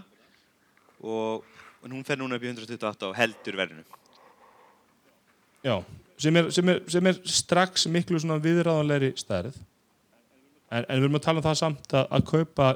[1.05, 1.45] og
[1.85, 3.85] hún fer núna upp í 128 og heldur verðinu.
[5.65, 5.75] Já,
[6.21, 9.57] sem er, sem er, sem er strax miklu svona viðráðanlegri stærð.
[10.69, 12.69] En, en við erum að tala um það samt að, að kaupa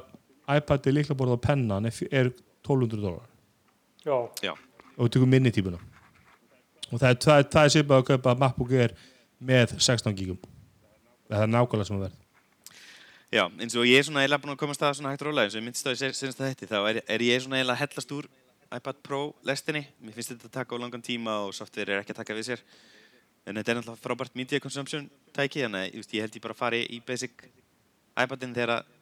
[0.54, 2.32] iPad-i líklaborð á pennan er, er
[2.66, 3.28] 1200 dólar.
[4.04, 4.52] Já,
[4.96, 5.78] og við tökum minni típuna.
[6.90, 8.98] Og það er, það er, það er svipað að kaupa MacBook Air
[9.44, 10.42] með 16 gigum
[11.34, 12.20] það er nákvæmlega sem að verð.
[13.34, 15.48] Já, eins og ég er svona eiginlega búin að komast að svona hægt rólega.
[15.48, 17.74] Eins og ég myndist á í senast að þetta þá er, er ég svona eiginlega
[17.74, 18.28] að hellast úr
[18.74, 19.84] iPad Pro lestinni.
[20.02, 22.48] Mér finnst þetta að taka á langan tíma og software er ekki að taka við
[22.50, 22.64] sér.
[23.44, 25.06] En þetta er náttúrulega frábært media consumption
[25.36, 27.46] tæki þannig að ég, held ég bara að fari í basic
[28.24, 28.92] iPadin þegar að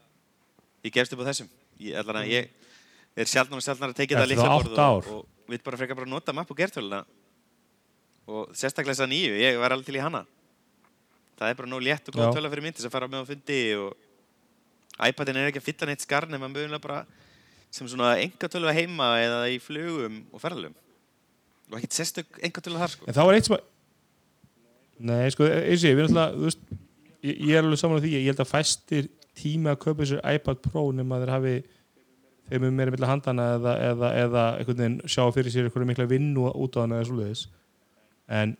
[0.86, 1.50] ég gefst upp á þessum.
[1.78, 2.50] Ég, allan að ég
[3.16, 5.10] er sjálfnar og sjálfnar að tekið það átta ár.
[5.12, 7.02] og, og vil bara frekar bara nota MacBook Air töluna
[8.30, 10.22] og sérstaklega þessa nýju, ég var alveg til í hana.
[11.38, 13.24] Það er bara nóg létt og góð töla fyrir mynd til þess að fara með
[13.26, 17.00] á fundi og iPadin er ekki að fylla neitt skarn nema mögulega bara
[17.72, 20.74] sem svona enga tölva heima eða í flugum og ferðalum
[21.72, 23.08] og ekkert sérstök enga tölva þar sko.
[23.08, 23.68] En það var eitt sem að
[25.08, 26.00] nei, sko, eins og ég,
[26.42, 26.64] veist,
[27.24, 29.08] ég, ég er alveg saman á því ég held að fæstir
[29.38, 31.54] tíma að kaupa sér iPad Pro nema þeir hafi
[32.50, 36.08] þeim er meira milla handana eða, eða, eða einhvern veginn sjá fyrir sér einhverja mikla
[36.10, 37.46] vinnu út á hana eða svoleiðis.
[38.28, 38.56] En,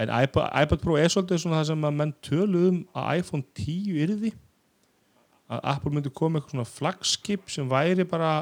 [0.00, 3.46] en iPad, iPad Pro er svolítið svona það sem að menn tölu um að iPhone
[3.62, 4.32] 10 yrði
[5.52, 8.32] að Apple myndi koma eitthvað svona flagskip sem væri bara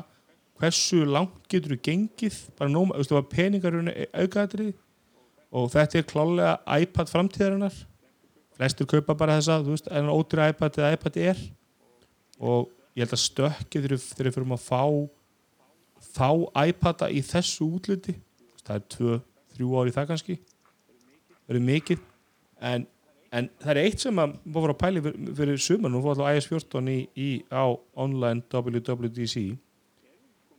[0.61, 2.39] hversu langt getur þú gengið?
[2.59, 4.75] Bara nóma, þú veist, það var peningarunni aukaðatrið
[5.51, 7.79] og þetta er klálega iPad framtíðarinnar.
[8.55, 11.45] Flestur kaupa bara þessa, þú veist, en ótrúi iPad eða iPad Air.
[12.41, 14.83] Og ég held að stökkið þegar við fyrir að fá
[16.11, 16.29] þá
[16.67, 18.15] iPada í þessu útliti
[18.71, 19.19] það er tvö,
[19.55, 20.37] þrjú ár í það kannski
[21.51, 22.03] er mikið.
[22.63, 22.87] En,
[23.31, 26.39] en það er eitt sem að búið að pæli fyrir, fyrir sumar nú fór alltaf
[26.41, 27.65] IS-14 í, í, á
[27.95, 29.45] online WWDC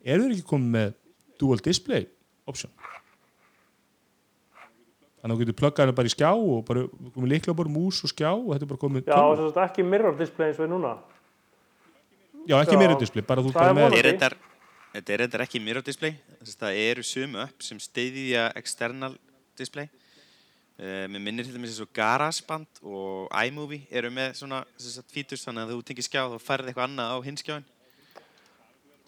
[0.02, 0.94] eru þeir ekki komið með
[1.42, 2.08] dual display
[2.50, 2.72] option
[5.22, 8.14] þannig að þú getur pluggað bara í skjá og bara komið líklega bara mús og
[8.14, 9.42] skjá og þetta er bara komið já tölvu.
[9.42, 10.94] þess að ekki mirror display eins og er núna.
[12.48, 12.80] já ekki Já.
[12.82, 14.38] meira display bara þú Það bara er með er
[14.92, 19.14] þetta er reyndar ekki mirror display það eru sum upp sem steyðja external
[19.60, 19.88] display
[20.82, 25.46] uh, mér minnir til dæmis eins og GarageBand og iMovie eru með svona að fíturs
[25.48, 27.70] þannig að þú tengir skjá þá færði eitthvað annað á hinskjáin.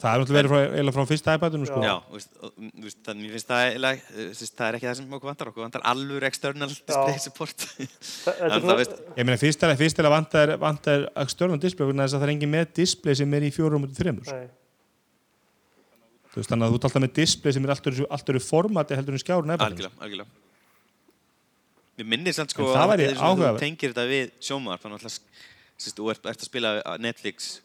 [0.04, 1.82] Það er náttúrulega verið frá, frá fyrsta iPadinu sko.
[1.86, 4.88] Já, þú veist, og, þú veist, þannig mér finnst það eh, veist, það er ekki
[4.90, 5.52] það sem okkur vantar.
[5.54, 7.66] Okkur vantar alveg external display support.
[8.10, 11.88] Svona, veist, ég meina fyrst er, fyrst er að vanta er, vanta er external display
[11.88, 14.42] vegna þess að það er engin með display sem er í fjórum og þreymur sko.
[14.44, 14.52] nei,
[16.34, 19.16] Þú veist, þannig að þú ert alltaf með display sem er allt öðru formati heldur
[19.16, 20.43] en skjárun iPadinu algjörlega, algjörlega
[21.98, 26.46] Mér minnir samt sko þegar þú tengir þetta við sjómar þannig að þú ert, að
[26.48, 27.60] spila Netflix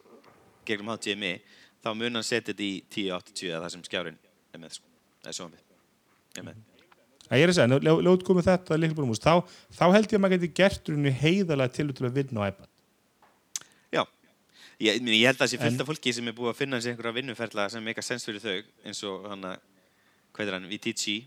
[0.69, 1.38] gegnum HDMI
[1.85, 4.19] þá mun hann setja þetta í 1080 eða það sem skjárin
[4.53, 5.49] er með sko,
[6.37, 6.59] er með.
[7.29, 9.33] Það ég er að segja, ljóð ljóð komið þetta að þá,
[9.79, 12.71] þá held ég að maður geti gert heiðalega til að vinna á iPad.
[13.93, 14.03] Já,
[14.81, 16.95] ég, ég, held að það sé fullt af fólki sem er búið að finna sér
[16.95, 19.61] einhverja vinnuferla sem meika sens fyrir þau eins og hann að,
[20.37, 21.19] hvað er hann, VTG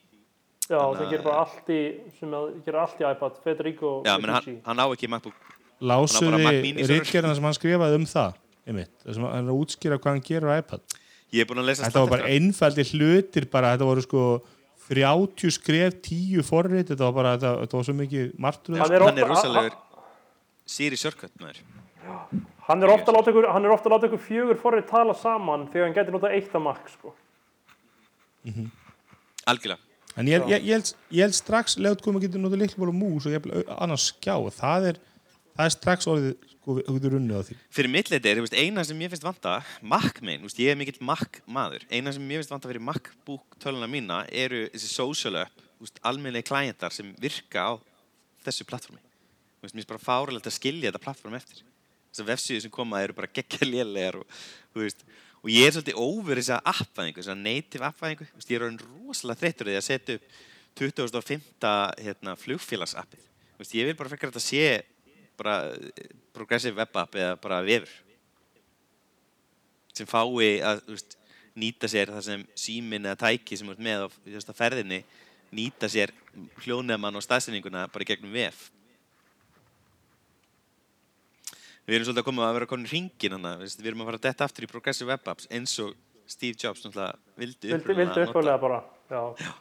[0.71, 1.79] já það að- gerir bara allt í,
[2.19, 5.33] sem að gera allt í iPad, Federico Já, menn hann, hann á ekki MacBook.
[5.81, 8.33] Hann á bara Mac Lásuði ríkgerðina sem hann skrifaði um það
[8.67, 10.81] einmitt, það sem hann er að útskýra hvað hann gerir á iPad.
[11.31, 14.23] Ég er búin að lesa Þetta var bara einfaldi hlutir bara, þetta voru sko
[14.91, 18.91] 30 skref, 10 forrið þetta var bara, þetta, þetta var svo mikið martröð Hann Hann
[18.91, 19.77] er er, ofta- rosalegur
[20.65, 21.61] Siri shortcut maður.
[22.67, 25.13] Hann er ofta að láta ykkur, hann er ofta að láta ykkur fjögur forrið tala
[25.17, 27.13] saman þegar hann getur notað eitt að max sko.
[29.47, 29.79] Algjörlega
[30.19, 33.27] En ég, ég, ég, held, ég held strax leðut komið getur notað líkla bara mús
[33.29, 33.35] og
[33.77, 34.99] annars skjá það er,
[35.55, 37.57] það er strax orðið sko, getur runnið á því.
[37.77, 39.55] Fyrir mitt leiti þú veist, eina sem ég finnst vanta
[40.43, 41.85] veist, ég er mikill Mac maður.
[41.89, 45.63] Eina sem ég finnst vanta fyrir MacBook töluna mína eru þessi social app
[46.05, 47.71] almennilegi klientar sem virka á
[48.45, 49.01] þessu plattformi
[49.61, 51.59] Mér finnst bara fáralegt að skilja þetta plattform eftir.
[52.09, 54.39] Þessar vefsíður sem koma eru bara geggja lélegar og,
[54.73, 55.03] þú veist,
[55.41, 59.69] og ég er svolítið over þessa appvæðingu, þessa native appvæðingu Ég er orðin rosalega þreyttur
[59.71, 60.39] því að setja upp
[60.81, 61.47] 2005.
[62.01, 63.25] Hérna, flugfélagsappið.
[63.75, 64.65] Ég vil bara frekar að þetta sé
[65.37, 67.91] bara eh, progressive web app eða bara vefur.
[69.97, 71.17] Sem fái að veist,
[71.57, 75.01] nýta sér það sem símin eða tæki sem ert með á ferðinni
[75.51, 76.13] nýta sér
[76.63, 78.69] hljóneman og staðsendinguna bara gegnum vef
[81.87, 84.27] Við erum svolítið að koma að vera konin hringin hana, við erum að fara að
[84.27, 85.95] detta aftur í progressive web apps eins og
[86.29, 88.81] Steve Jobs náttúrulega vildi Vildi, vildi uppálega bara.
[89.11, 89.51] Já.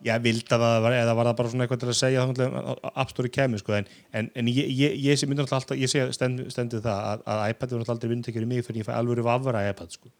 [0.00, 2.54] Já, vild að það var, eða var það bara svona eitthvað til að segja þannig
[2.56, 5.92] að App Store kemur sko, en, en, en ég, ég, ég myndi náttúrulega alltaf, ég
[5.92, 8.88] sé stend, stendið það að, að iPad er náttúrulega aldrei vindtekjur í mig fyrir ég
[8.88, 10.12] fæ alvöru vafra í iPad sko.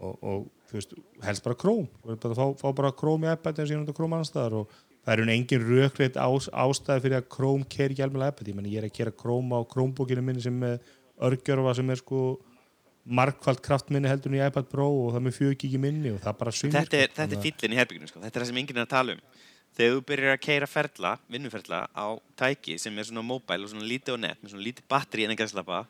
[0.00, 3.36] og, og þú veist, helst bara Chrome Þú veist, bara, fá, fá bara Chrome í
[3.36, 7.04] iPad eins og ég náttúrulega Chrome annars staðar og það er engin rökreitt ás, ástæði
[7.06, 10.22] fyrir að Chrome keri ekki alveg iPad, ég ég er að kera Chrome á Chromebookinu
[10.22, 10.78] minni sem er
[11.22, 12.22] örgjörfa sem er sko
[13.02, 16.52] markvælt kraftminni heldur en í iPad Pro og það með fjögíki minni og það bara
[16.54, 18.22] svingur þetta er, þetta er fýllin í herbygginu sko.
[18.22, 19.24] þetta er það sem enginn er að tala um
[19.72, 22.06] þegar þú byrjar að keira ferla, vinnuferla á
[22.38, 25.34] tæki sem er svona mobile og svona lítið og nett með svona lítið batteri en
[25.34, 25.82] að slappa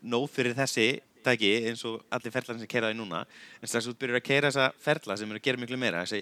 [0.00, 0.86] nóg fyrir þessi
[1.26, 4.26] tæki eins og allir ferlar sem keira það í núna en strax þú byrjar að
[4.26, 6.20] keira þessa ferla sem eru að gera miklu meira þessi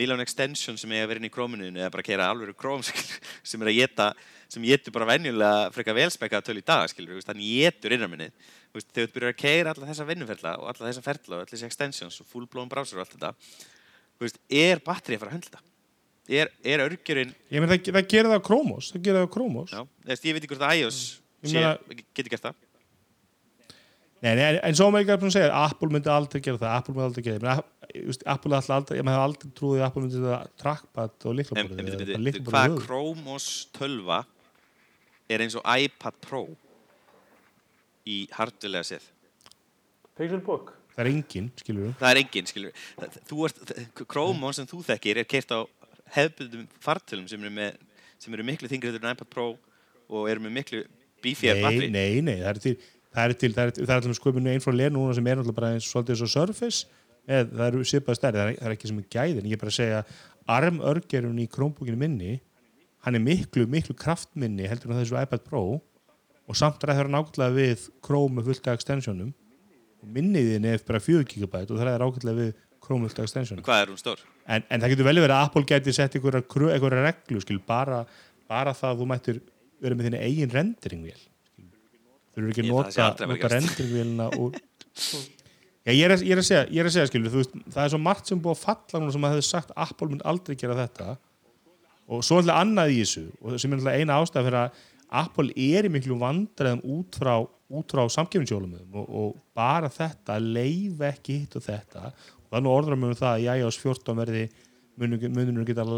[0.00, 2.82] million extension sem er að vera inn í króminuðinu eða bara að keira alveg króm
[2.86, 4.08] sem er að geta
[4.48, 8.32] sem getur bara venjulega frekar velspekka töl í dag skilur, þannig getur innraminnið
[8.78, 11.68] þegar þú byrjar að keira alla þessa vinnuferla og alla þessa ferla og allir þessi
[11.68, 13.32] extensions og full blown browser og allt þetta
[14.22, 15.60] veist, er batterið að fara að höndla?
[16.28, 19.32] Er, er örgjörinn ég menn það, það gerir það á Chromos það gerir það á
[19.32, 19.70] Chromos.
[19.72, 20.98] Ég veit ekki hvort að iOS
[21.38, 22.58] Ég sé, meina- getur gert það
[24.18, 26.94] Nei, nei, en, svo maður ekki að segja að Apple myndi aldrei gera það, Apple
[26.94, 27.60] myndi aldrei gera það.
[28.32, 32.40] Apple alltaf aldrei, ég maður hef aldrei trúið að Apple myndi þetta trackpad og liklaborðið
[32.48, 32.74] hvað.
[32.82, 33.46] Chrome OS
[33.78, 34.18] 12
[35.28, 36.42] er eins og iPad Pro
[38.08, 39.06] í hardware séð?
[40.18, 40.74] Pixelbook.
[40.96, 43.18] það er engin, skilur við það er engin, skilur við.
[43.30, 45.60] Þú ert, Chrome OS sem þú þekkir er kert á
[46.18, 47.78] hefðbundum fartölum sem eru, með,
[48.18, 49.52] sem eru miklu þingri en iPad Pro
[50.08, 50.86] og eru með miklu
[51.22, 52.78] beefier nei, nei, nei, það er til
[53.14, 55.38] það er til, það er, það er til sköpunu einn frá len núna sem er
[55.38, 57.00] náttúrulega bara eins svolítið eins og Surface.
[57.28, 59.48] Með, það eru svipaði stærri, það er, það er ekki sem er gæðin.
[59.48, 59.98] Ég er bara að segja,
[60.58, 62.38] arm örgerun í Chromebookinu minni,
[63.04, 65.64] hann er miklu miklu kraftminni heldur en þessu iPad Pro.
[66.48, 69.34] Og samt ræður hann ákveðlega við Chrome með fullt af extensionum.
[70.00, 73.28] Og minniðin er bara 4 GB og það er ákveðlega við Chrome með fullt af
[73.28, 73.66] extensionum.
[73.66, 74.24] Hvað er hún stór?
[74.48, 78.04] en, en það getur vel verið að Apple geti sett einhverja, reglu skil, bara,
[78.48, 79.40] bara það að þú mættir
[79.82, 81.20] vera með þinni eigin renderingvél
[82.38, 83.54] þú eru ekki að það nota, nota gerast.
[83.58, 84.58] renderingvélina úr
[85.88, 87.84] Já, ég, er, að- ég er að segja, ég er að segja skilur, veist, það
[87.86, 90.56] er svo margt sem búið að falla núna sem að hefði sagt Apple mun aldrei
[90.60, 91.06] gera þetta.
[92.12, 94.82] Og svo alltaf annað í þessu og sem er eina ástæða fyrir að
[95.22, 97.32] Apple er í miklu vandræðum út frá,
[97.94, 102.10] frá samkefnisjólum og, og bara þetta að leifa ekki hitt og þetta.
[102.44, 104.44] Og þannig orður að það að iOS 14 verði
[104.98, 105.88] mununum geta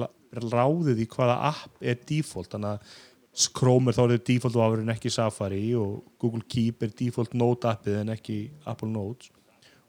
[0.54, 2.52] ráðið í hvaða app er default.
[2.54, 2.98] Þannig að
[3.30, 7.68] Chrome er þá er default vafur en ekki Safari og Google Keep er default Note
[7.70, 8.38] appið en ekki
[8.68, 9.30] Apple Notes.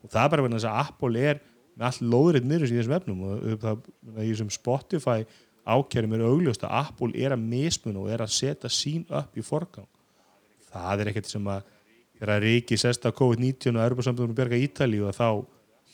[0.02, 2.98] Og það er bara vegna þess að Apple er með allt lóðrið niður í þessum
[2.98, 5.26] efnum og það, í þessum Spotify
[5.72, 9.46] ákjærum er augljóst að Apple er að mismuna og er að setja sín upp í
[9.46, 9.90] forgang.
[10.72, 11.66] Það er ekkert sem að
[12.20, 15.28] þegar Ríki sesta COVID-19 og Europasambandum bjarga Ítali og þá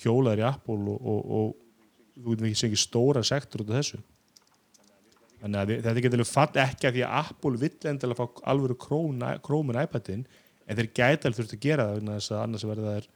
[0.04, 4.04] hjólaður í Apple og, og, og þú getum ekki stóra sektor út af þessu
[5.42, 9.82] þannig að þetta getur fatt ekki að því að Apple vill endilega fá alvöru krómin
[9.84, 10.26] iPadin
[10.68, 13.10] en þeir gæti alveg þurft að gera það vegna þess að annars verða þær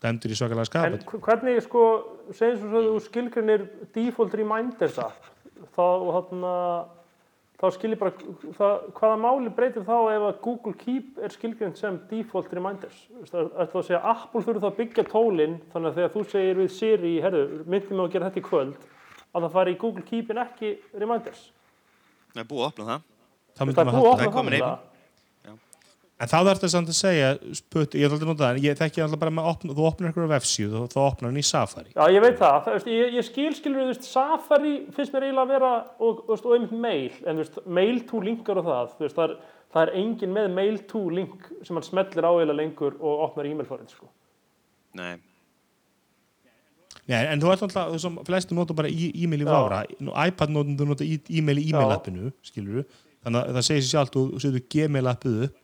[0.00, 1.82] dæmdur í svakalega En skapet hv- hvernig, sko,
[2.32, 5.28] segjum svo að þú skilgrinir default reminders app,
[5.76, 5.84] þá,
[6.16, 6.52] þarna,
[7.60, 8.14] þá skilir bara,
[8.56, 13.02] það, hvaða máli breytir þá ef að Google Keep er skilgrind sem default reminders?
[13.28, 16.24] Það er það að segja, Apple þurfa þá að byggja tólinn, þannig að þegar þú
[16.32, 18.88] segir við Siri, herru, myndi mig að gera þetta í kvöld,
[19.34, 21.42] að það fari í Google Keep en ekki reminders.
[22.34, 23.02] það er búið að opna það
[23.56, 24.70] þá myndum Það er búið að það opna komin það.
[24.70, 24.86] einn.
[26.20, 28.64] En þá þarf þetta samt að segja, spurt, ég ætla aldrei að nota það, en
[28.66, 31.38] ég þekki alltaf bara með að opna, þú opnar einhverju vefsíðu og þá opnar hann
[31.40, 31.92] í Safari.
[31.94, 32.56] Já, ég veit það.
[32.66, 36.20] það veist, ég, ég skil, skilur, þú veist, Safari finnst mér eiginlega að vera, og,
[36.28, 39.24] og, og einmitt mail, en þú veist, mail to linkar og það, þú veist, það
[39.30, 39.34] er,
[39.72, 43.48] það er engin með mail to link sem hann smellir á eiginlega lengur og opnar
[43.54, 44.10] e-mail-forinn, sko.
[45.00, 45.14] Nei.
[47.10, 49.46] Nei, en þú ert alltaf, þú sem flesti nota bara e-mail í
[50.04, 52.84] Nú, iPad notum þú nota e-mail í e-mail appinu, skilur
[53.24, 55.58] þannig að það segir sér sjálft, þú setur Gmail appið upp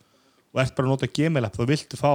[0.57, 2.11] og ert bara að nota Gmail app, þá viltu fá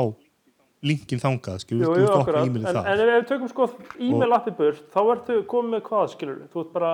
[0.83, 2.87] linkin þangað, skilur, Jú, þú jú, e-mailið En, það.
[2.91, 3.69] en ef við tökum sko
[4.03, 6.93] e-mail appið burt, þá ertu komið með hvað, skilur Þú ert bara,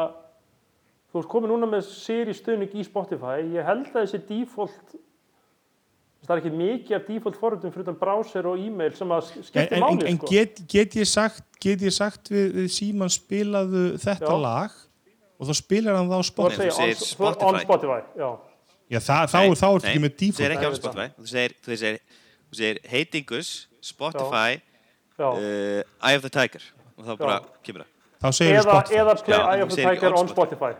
[1.08, 3.38] þú ert komið núna með seri stuðning í Spotify.
[3.54, 4.98] Ég held að þessi default,
[6.26, 9.44] það er ekki mikið af default forritum fyrir utan browser og e-mail sem að En,
[9.46, 10.26] skiptir en, en, máli, sko.
[10.32, 14.38] get, get ég sagt, get ég sagt við, við Síman spilaðu þetta Já.
[14.42, 14.70] lag
[15.38, 16.62] og þá spilar hann það á Þú Spotify.
[16.62, 17.64] Nei, þú segir on, on Spotify.
[17.64, 18.30] Spotify, já.
[18.88, 20.56] Já, það, þá, Nei, þá ertu nei, ekki með þú segir default.
[20.56, 22.00] ekki á Nei, Spotify þú segir, þú segir,
[22.48, 23.50] þú segir heitingus,
[23.84, 24.50] Spotify
[25.18, 25.28] já.
[25.28, 26.62] uh, Eye of the Tiger
[26.98, 28.96] og þá bara kemur það Þá segir eða, Spotify.
[28.98, 30.72] eða play Já, Eye þú of the Tiger on on Spotify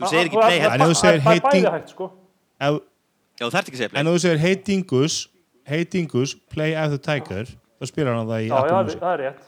[0.00, 2.10] Þú segir ekki play það- þú er bæði heiting- hægt sko
[2.60, 2.80] Ef,
[3.40, 5.14] Já, þú þarft ekki að segja en play ef þú segir Hey Dingus,
[5.70, 7.46] Hey Dingus, Play of the Tiger,
[7.80, 9.00] þá spilar hann það í já, já, Music.
[9.00, 9.46] það er rétt.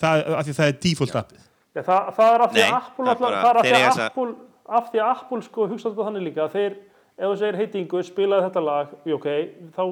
[0.00, 1.40] Það, af því það er default appið.
[1.76, 3.56] já, það, það er af því Nei, að Apple það er alltaf- bara- það er
[3.60, 4.34] af þeir því eiga að þessa- Apple
[4.80, 6.76] af því að Apple sko hugsa þetta þannig líka að þeir,
[7.20, 9.28] ef þú segir heitingu, spilaði þetta lag jú, ok,
[9.76, 9.82] þá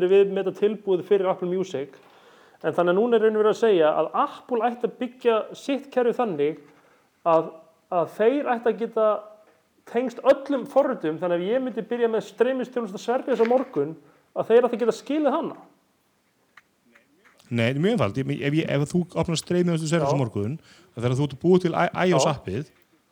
[0.00, 1.88] eru við með þetta tilbúið fyrir Apple Music.
[2.64, 5.36] En þannig að núna er raun og verið að segja að Apple ætti að byggja
[5.56, 6.58] sitt kerfi þannig
[7.26, 7.50] að
[7.92, 9.06] að þeir ætti að geta
[9.92, 13.96] tengst öllum forritum þannig að ef ég myndi byrja með streymistjónusta Sverris á morgun
[14.36, 15.56] að þeir að geta skilið hana
[17.50, 18.18] Nei, mjög einfald.
[18.22, 20.06] Ef, ég, ef þú opnar servis Já.
[20.06, 20.52] á morgun,
[20.94, 22.68] þegar þú ert búa til iOS appið,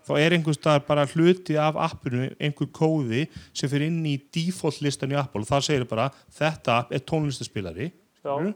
[0.07, 4.79] þá er einhvers staðar bara hluti af appinu, einhver kóði sem fyrir inn í default
[4.87, 6.07] listan í Apple og þar segir bara,
[6.39, 7.91] þetta app er tónlistaspilari
[8.25, 8.55] Mhm.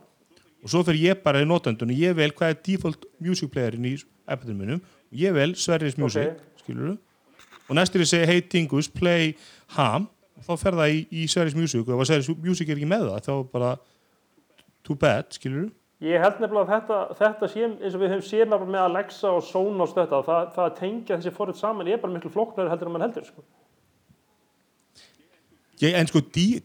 [0.62, 3.84] og svo fyrir ég bara í notendun og ég vel hvað er default music playerin
[3.84, 6.62] í appinu minum og ég vel Sverris Music, Ok.
[6.62, 6.96] skilur
[7.72, 9.32] og næstur ég segi, hey Dingus, play
[9.78, 11.86] Ham og þá fer það í, í Sverris Music.
[11.88, 13.76] Og ef Sverris Music er ekki með það, þá bara
[14.84, 15.70] too bad, skilur
[16.02, 19.44] Ég held nefnilega að þetta, þetta sé, eins og við höfum séð með Alexa og
[19.46, 22.96] Sonos þetta, það, það að tengja þessi forrið saman er bara miklu flokknari heldur en
[22.96, 23.44] mann heldur, sko.
[25.82, 26.24] Ég, en sko,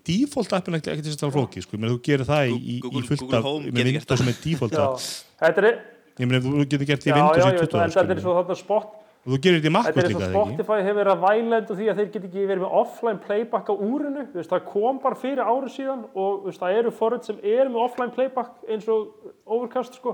[0.10, 3.38] default appin er ekki þess að flóki, sko, menn þú gerir það í, í, fullt
[3.38, 5.06] af, með Windows sem er default Já, app,
[5.44, 5.80] þetta er,
[6.18, 8.16] ég meina þú getur gert í já, Windows já, í ég veit, 20 en þetta
[8.18, 8.92] er svo þarna spot,
[9.28, 10.32] og þú gerir þetta í er líka, eða ekki?
[10.32, 13.68] Spotify hefur verið að væla undir því að þeir get ekki verið með offline playback
[13.68, 16.94] á úrinu, þú veist, það kom bara fyrir árið síðan og þú veist, það eru
[16.96, 20.14] forrið sem eru með offline playback eins og Overcast, sko,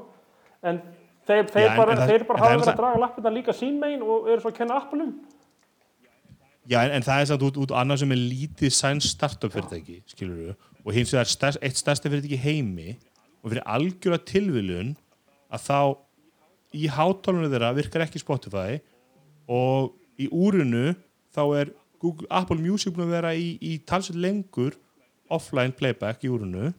[0.66, 0.82] en
[1.30, 3.34] þeir, þeir Já, en- bara, en þeir bara en hafa er verið að draga lappirna
[3.38, 5.14] líka sín megin og eru svo að kenna Apple um.
[6.64, 10.00] Já, en, en það er samt út, út annað sem er lítið sæns startup fyrirtæki,
[10.10, 12.96] skilur við, og hins vegar stærst, eitt stærsta fyrirtæki heimi.
[13.44, 14.94] Og fyrir algjöra tilviljun
[15.52, 15.80] að þá
[16.74, 18.80] í hátálunum þeirra virkar ekki Spotify
[19.48, 20.94] og í úrinu
[21.36, 21.72] þá er
[22.04, 24.76] Google, Apple Music búin að vera í, í talsett lengur
[25.32, 26.74] offline playback í úrinu.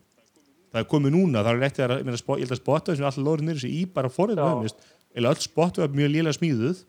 [0.74, 2.04] Það er komið núna, það er réttið að, ég
[2.42, 4.10] ég held að Spotify sem allir lórið nýrið sér í bara
[4.50, 4.84] höfumist,
[5.14, 6.84] eða öll Spotify er mjög lélega smíðuð.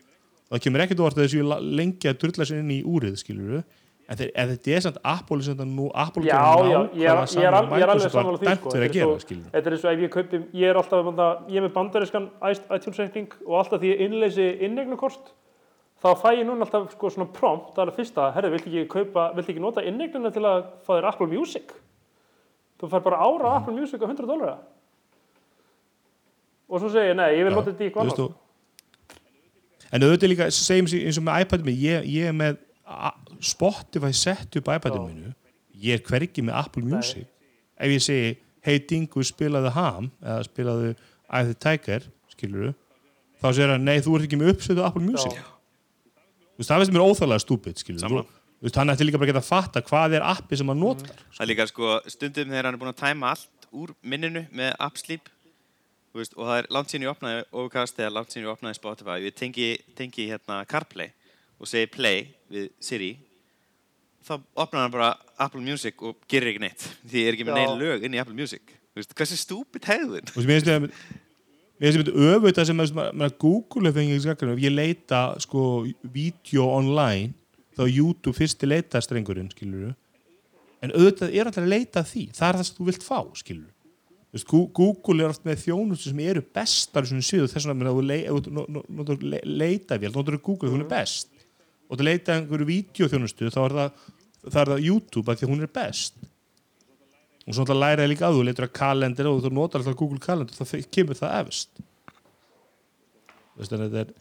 [0.49, 3.63] Það kemur ekkert orð að þessu la- lengi að drulla sér inn í úrið, skilur
[4.05, 7.21] en, en þetta er samt Apple sem þetta nú Apple Já, gerir já, ég er,
[7.25, 8.73] ég er, ég er alveg var sammála því sko.
[8.75, 11.07] Þetta er gera, svo- Þetta er eins og ef ég kaupi, ég er alltaf
[11.49, 15.31] ég er með bandarískan iTunes-reikning og alltaf því ég innleysi innegnukort
[16.05, 18.85] þá fæ ég núna alltaf sko svona prompt, það er að fyrsta, herri, vilt ekki
[18.93, 21.73] kaupa, vilt ekki nota innegnuna til að fá þér Apple Music?
[22.79, 23.57] Þú fær bara ára Mhm.
[23.61, 24.57] Apple Music á 100 dólara.
[26.69, 28.17] Og svo segi ég, nei, ég vil nota þetta í eitthvað annað.
[28.17, 28.33] þú-
[29.93, 32.57] En auðvitað líka, segjum sér eins og með iPadum ég, ég er með
[33.41, 35.33] Spotify sett upp iPadum minu
[35.79, 37.27] ég er hvergi með Apple Music
[37.77, 40.95] ef ég segi, hey Dingu spilaðu Ham eða spilaðu
[41.29, 42.73] the Tiger skilur
[43.41, 45.41] þá segir hann, nei þú ert ekki með uppsötu Apple Music Já.
[46.55, 47.81] Þú veist, það finnst mér óþálega stúpid
[48.79, 51.23] hann ætti líka bara að geta að fatta hvað er appi sem hann notar.
[51.35, 54.71] Það er líka sko stundum þegar hann er búinn að tæma allt úr minninu með
[56.15, 59.17] veist, og það er langt síðan ég opnaði Overcast eða langt síðan ég opnaði Spotify
[59.25, 61.11] við tengi, tengi hérna CarPlay
[61.59, 63.11] og segi play við Siri
[64.25, 67.59] þá opnar hann bara Apple Music og gerir ekki neitt því ég er ekki með
[67.59, 68.73] neinn lög inn í Apple Music.
[68.95, 69.85] Veist, hversu stúpid
[70.39, 70.71] veist,
[71.79, 72.91] mér finnst þetta öfut það sem að,
[73.27, 75.63] að Google hefur fengið skakkarinn, ef ég leita sko
[76.15, 77.33] vídeo online
[77.75, 79.93] þá er YouTube fyrsti leitastrengurinn skilur
[80.85, 82.23] en auðvitað er alltaf að leita að því.
[82.35, 83.71] Það er það sem þú vilt fá skilur
[84.35, 88.65] Gú- Google er oft með þjónustu sem eru bestar þess vegna að þú
[89.07, 89.15] þú
[89.47, 91.29] leita vel, notar Google, hún er best.
[91.87, 94.01] Og þú leita að einhverju vídeoþjónustu þá er það,
[94.49, 96.19] það er það YouTube að því að hún er best
[97.45, 99.97] og svo náttúrulega læra ég líka að þú leitur að kalendar og þú notar alltaf
[99.99, 101.81] Google Calendar þá fe- kemur það efst.
[103.55, 104.13] Veist, en þetta er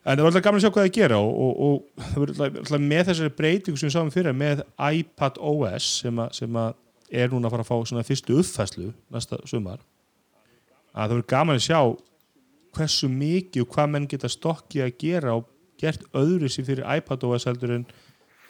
[0.00, 2.44] en það var alltaf gaman að sjá hvað það gera og, og, og það verður
[2.62, 4.62] alltaf- með þessari breytingu sem við sáum fyrir með
[5.00, 6.78] iPad OS sem, að, sem að
[7.10, 9.82] er núna að fara að fá svona fyrstu uppfæslu næsta sumar.
[10.94, 11.80] Að það verður gaman að sjá
[12.78, 15.48] hversu mikið og hvað menn geta stokkið að gera og
[15.82, 17.84] gert öðru sér fyrir iPad OS heldur en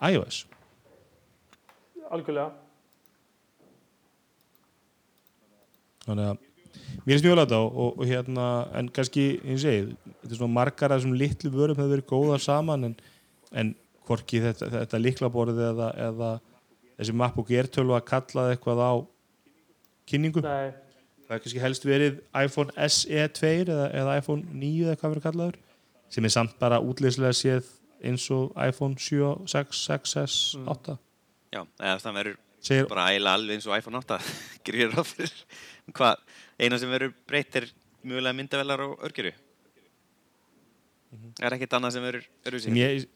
[0.04, 0.42] iOS.
[2.10, 2.50] Algjörlega.
[6.10, 6.46] Þannig að
[7.04, 8.48] mér finnst mjög alveg þetta og, og, og hérna
[8.80, 12.10] en kannski, eins og segið, þetta er svona margar af þessum litlu vörum hefur verið
[12.10, 12.98] góðar saman en,
[13.62, 13.72] en
[14.08, 16.30] hvorki þetta, þetta liklaborðið eða, eða
[16.98, 18.92] þessi MacBook Air tölu að kalla það eitthvað á
[20.10, 20.44] kynningu.
[20.44, 20.70] Nei,
[21.26, 25.28] það er kannski helst verið iPhone SE 2 eða, eða iPhone 9 eða hvað verið
[25.28, 25.60] kallaður
[26.10, 27.70] sem er samt bara útleyslega séð
[28.02, 30.96] eins og iPhone 7, 6, 6S, 8
[31.50, 34.18] Já, eða það verður segir, bara æla alveg eins og iPhone 8
[34.66, 35.32] gerir ráð fyrir
[35.96, 36.20] hvað,
[36.60, 37.68] eina sem verður breytt er
[38.04, 39.32] mjögulega myndavelar og örgjöru
[41.38, 42.74] það er ekkert annað sem verður öðruvísi.
[42.78, 43.08] ég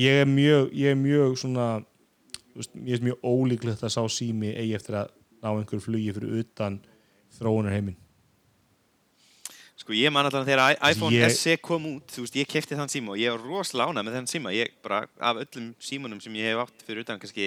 [0.00, 1.66] ég er mjög ég er mjög svona
[2.56, 6.40] veist, ég er mjög ólíklegt að sá sími eigi eftir að ná einhverju flugi fyrir
[6.42, 6.80] utan
[7.38, 7.98] þróunar heiminn
[9.80, 12.90] Sko ég man allavega þegar iPhone Ég- SE kom út, þú veist, ég kefti þann
[12.92, 14.50] síma og ég var rosalega ánægð með þann síma.
[14.52, 17.46] Ég bara, af öllum símanum sem ég hef átt fyrir utan kannski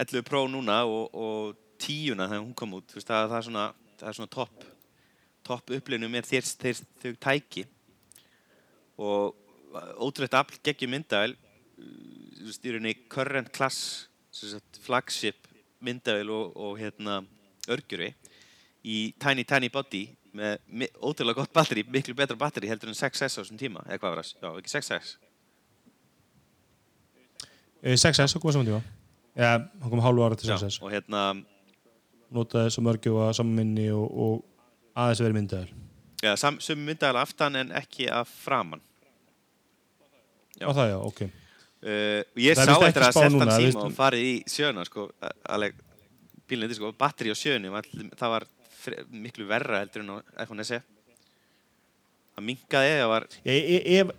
[0.00, 3.66] 11 Pro núna og, og 10 þegar hún kom út, veist, það, það er svona,
[4.00, 4.64] það er svona topp,
[5.46, 7.66] topp upplifinu með þér, þér, þau tæki.
[9.00, 9.36] og
[10.02, 11.36] ótrúlegt afl geggjum myndavel
[12.50, 15.48] styrjunni current class sagt, flagship
[15.84, 17.20] myndavel og, og hérna
[17.70, 18.12] örgjuri
[18.84, 23.40] í tiny tiny body með ótrúlega gott batteri, miklu betra batteri heldur en 6S á
[23.40, 24.32] þessum tíma, eða hvað var það?
[24.38, 25.12] Já, ekki 6S
[27.80, 28.99] 6S, það kom saman tíma
[29.38, 31.24] Já, hann kom hálfu ára til 6S og hérna,
[32.30, 35.70] Notaði svo mörgjófa samanminni og, og aðeins verið myndaðil
[36.22, 38.82] já, sam, sömu myndavel aftan en ekki af framan.
[40.60, 40.68] Já.
[40.68, 41.20] Á það já, ok.
[41.80, 45.06] Uh, og ég Það sá eftir að selta núna, síma og farið í sjöuna sko,
[46.50, 47.36] bílniti sko, batteri á
[47.80, 48.46] all- það var
[49.12, 50.80] miklu verra heldur en á iPhone SE
[52.36, 54.12] það minkaði það var Ég, ég, ég,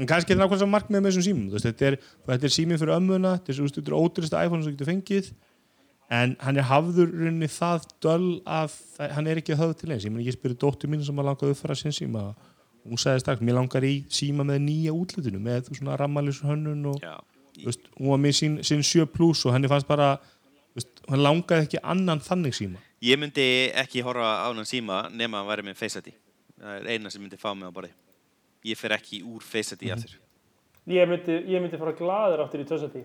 [0.00, 1.48] En kannski er það nákvæmlega markmið með þessum símum.
[1.52, 1.96] Veist, þetta, er,
[2.28, 5.28] þetta er síminn fyrir ömmuna þetta er, þetta er ódýrasta iPhone sem getur fengið.
[6.10, 8.78] En hann er hafður rauninni það döl að
[9.14, 11.60] hann er ekki höfð til eins ég, ég spyrir dóttur mín sem að langaði upp
[11.60, 12.24] fara sinn síma.
[12.88, 17.04] Hún sagði strax, mér langar í síma með nýja útlutinu, með svona rammalýs hönnun og
[17.04, 17.12] já,
[17.60, 20.14] veist, hún var með sín, sín 7 plus og henni fannst bara
[20.74, 22.82] veist, hann langaði ekki annan þannig síma.
[23.04, 23.46] Ég myndi
[23.78, 26.14] ekki horfa á hann síma nema að væri með Face ID.
[26.56, 27.92] Það er eina sem myndi fá mig á borði
[28.64, 30.18] ég fer ekki úr Face ID aftur
[30.90, 33.04] Ég myndi, ég myndi fara glaður aftur í tösati.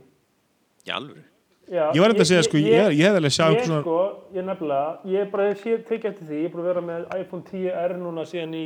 [0.88, 1.24] í alvöru
[1.66, 3.96] Já, ég var eitthvað að segja, sko, ég, ég hef vel að sjá Ég sko,
[4.36, 7.08] ég nefnilega, ég bara hef séð tekið eftir því, ég er búin að vera með
[7.18, 8.66] iPhone 10R núna síðan í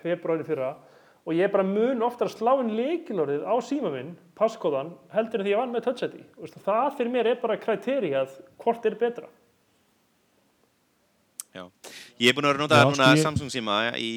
[0.00, 0.70] februari fyrra
[1.22, 5.42] og ég er bara mun oftar að slá inn leikilorðið á síma minn, passkóðan, heldur
[5.42, 6.16] en því ég vann með Touch ID.
[6.34, 8.32] Þú veist, Það fyrir mér er bara kriterið
[8.64, 9.28] hvort er betra.
[11.52, 11.68] Já.
[12.22, 14.10] Ég er búin að vera að nota Já, núna ég- Samsung síma í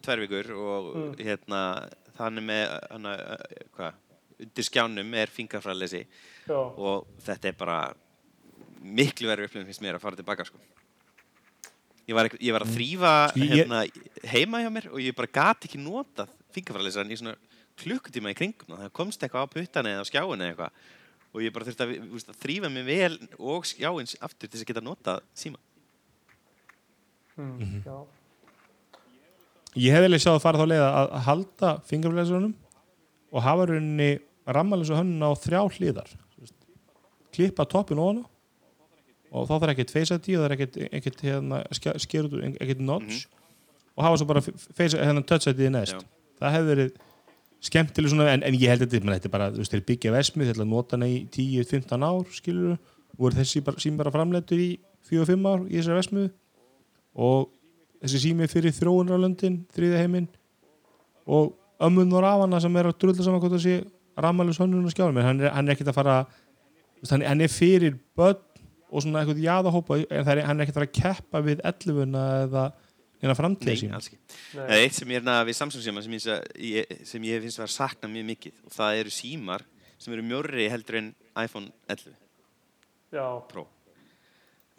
[0.00, 1.60] tvær vikur og hérna
[2.16, 3.12] þannig með hana,
[3.76, 3.98] hvað,
[4.42, 6.02] undir skjánum er fingrafræðleysi
[6.48, 7.76] Já, og þetta er bara
[8.82, 10.58] miklu verður upplifin finnst mér að fara tilbaka sko.
[12.08, 13.82] Ég var, ég var að þrýfa Sko, ég- hérna,
[14.32, 17.36] heima hjá mér og ég bara gat ekki notað fingrafræðleysan í svona
[17.78, 20.72] klukkutíma í kringum og það komst eitthvað á puttana eða á skjáinu eða eitthvað
[21.32, 21.92] og ég bara þurfti að,
[22.28, 25.60] að þrýfa mig vel og skjáins aftur til þess að geta notað síma.
[27.36, 27.96] Mm, já.
[29.76, 32.52] ég hef vel að sjá að fara þá leið að, halda fingraflæsunum
[33.32, 34.10] og hafa rauninni
[34.46, 35.62] rammalins og hönnun á þrjá
[36.40, 36.56] veist,
[37.32, 38.32] klippa toppin ofan á
[39.32, 42.44] og þá þarf ekkert face ID og það er ekkert, ekkert hérna, sker út úr,
[42.52, 43.24] ekkert notch
[43.96, 46.04] og hafa svo bara face, hérna, touch ID neðst Já.
[46.40, 46.92] það hefur verið
[47.62, 50.48] skemmtileg svona en, en ég held að þetta, er bara, þú veist, þeir byggja vesmið
[50.48, 52.76] þeir ætla að nota hana í 10-15 ár skilur
[53.18, 54.70] og eru þessi bara, sími bara framleitur í
[55.08, 56.30] 4-5 ár í þessari vesmið
[57.14, 57.50] og
[58.02, 60.28] þessi sími fyrir þróunarlöndin, þriðja heiminn
[61.26, 61.52] og
[61.82, 63.76] ömmun og rafana sem er að drulla saman hvort það sé
[64.22, 66.16] rammalus hönnun og skjálum en hann er, hann er ekkert að fara
[67.10, 68.40] hann, hann er fyrir börn
[68.92, 72.16] og svona eitthvað jáðahópa en er, hann er ekkert að fara að keppa við 11
[72.18, 72.64] eða
[73.22, 74.00] hérna framtíða.
[74.02, 74.18] Nei.
[74.52, 77.64] Það er eitt sem ég er hérna við Samsung síma sem, sem ég finnst að
[77.64, 79.64] vera sakna mjög mikið og það eru símar
[80.02, 82.18] sem eru mjórri heldur en iPhone 11
[83.12, 83.66] Já, Pro.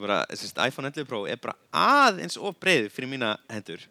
[0.02, 3.84] Bara, sérst, iPhone 11 Pro er bara aðeins of breið fyrir mína hendur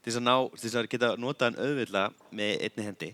[0.00, 3.08] til þess að, ná, til þess að geta nota hann auðvitað með einni hendi.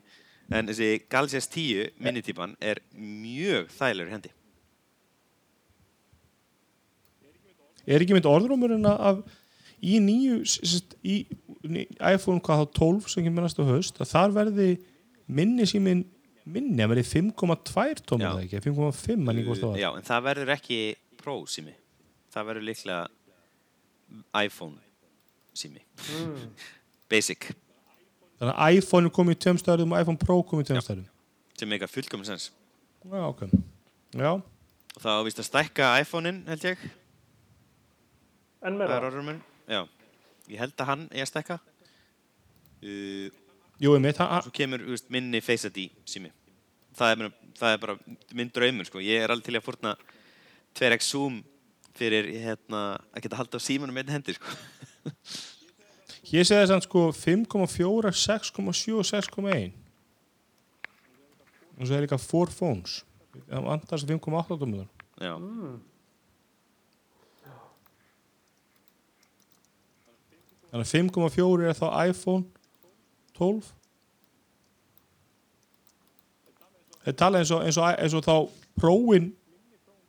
[0.55, 4.31] En þessi Galaxy S10 minitýpan er mjög þægilegur í hendi.
[7.87, 9.25] Er ekki mynd orðrúmurinn að
[9.83, 10.39] í nýju
[11.03, 11.17] í
[11.67, 14.69] ný, iPhone hvað þá 12 sem kemur næstu haust að þar verði
[15.27, 16.05] minni síminn
[16.47, 18.31] minni að verði 5,2 tómur Já.
[18.31, 18.63] það ekki?
[18.69, 19.83] 5,5 manni hvort það var.
[19.83, 20.81] Já, en það verður ekki
[21.19, 21.75] Pro sími
[22.37, 23.01] það verður líklega
[24.37, 24.78] iPhone
[25.57, 26.51] sími mm.
[27.11, 27.49] Basic.
[28.37, 31.07] Þannig að iPhone komið í tveim stöðum og iPhone Pro komið í tveim stöðum
[31.57, 32.51] sem meika fullkominn sens.
[33.07, 33.47] Já, ok.
[34.12, 36.82] Já, og það ávist að stækka iPhone-in held ég.
[38.61, 38.99] En það meira.
[39.70, 39.87] er
[40.53, 41.57] ég held að hann er að stækka.
[42.84, 43.30] Uh,
[43.80, 46.28] jú, einmitt ha, svo kemur veist, minni Face ID sími
[46.97, 47.97] það er, það er bara
[48.37, 49.03] minn draumur sko.
[49.05, 49.95] ég er alveg til að fórna
[50.76, 51.41] 2x zoom
[51.99, 52.83] fyrir hérna,
[53.15, 54.55] að geta halda á símanum með einn hendi sko.
[56.31, 59.75] hér segði þess að sko 5,4, 6,7 og 6,1
[61.77, 63.03] og svo er líka 4 phones.
[63.51, 64.87] Það þess 5,8 tómur
[65.21, 65.81] já, Mm.
[70.71, 72.45] þannig að 5,4 er þá iPhone
[73.39, 73.73] 12
[77.05, 78.35] þeir tala eins og, eins og, eins og þá
[78.81, 79.31] próin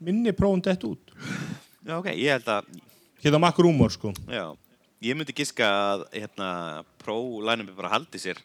[0.04, 1.14] minni próin dett út
[1.88, 2.70] já ok, ég held að
[3.24, 4.14] hérna makk rúmor sko.
[4.28, 4.52] Já,
[5.08, 6.52] ég myndi giska að hérna,
[7.02, 8.44] Pro line-up bara haldi sér.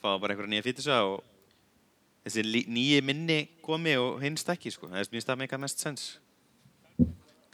[0.00, 1.22] Fá bara einhverja nýja fítisa og
[2.24, 4.92] þessi nýji minni komi og hinn stækki sko.
[4.92, 6.10] það er mjög stað meika mest sens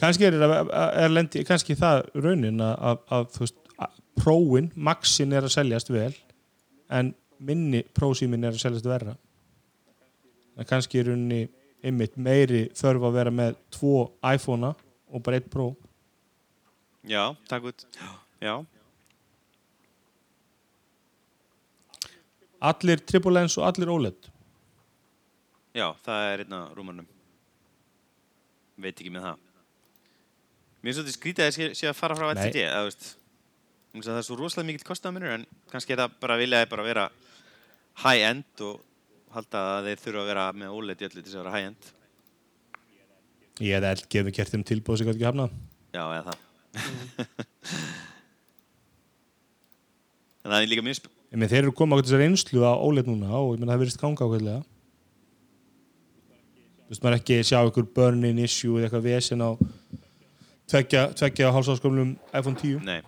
[0.01, 0.71] kannski er, er,
[1.05, 3.61] er lendi, kannski það raunin að, að, að þú veist,
[4.17, 6.13] próin, maxin er að seljast vel
[6.93, 9.13] en minni prósímin er að seljast verra.
[10.57, 11.43] En kannski er unni
[11.85, 14.73] einmitt meiri þörf að vera með tvo iPhone-a
[15.11, 15.73] og bara eitt Pro
[17.07, 17.85] Já, takk út.
[18.43, 18.65] Já,
[22.67, 24.31] allir triple lens og allir OLED
[25.77, 27.09] já, það er einn af rúmurnum.
[28.81, 29.43] Veit ekki með það.
[30.81, 32.31] Mér er svolítið skrítið að sé, sé að fara frá.
[32.33, 33.07] LCD, þú veist.
[33.97, 37.05] Að Það er svo rosalega mikill kostnaðamennur en kannski er það bara viljaði bara vera
[38.03, 38.83] high-end og
[39.33, 41.89] halda að þeir þurfa að vera með OLED í öllu til þess að vera high-end.
[43.65, 45.47] Ég hefði eld gefið kert þeim tilbúð sem gæti ekki hafna
[45.97, 46.39] Já, eða það.
[50.45, 52.73] en það er líka mjög sp ég með þeir eru komað á þessar reynslu á
[52.77, 54.61] OLED núna og ég menn það verðist ganga ákveðlega
[56.87, 59.51] þú veist maður ekki sjá ykkur burn-in issue eða eitthvað vesen á
[60.71, 63.01] tveggja, tveggja hálsáskomlum iPhone 10 Nei.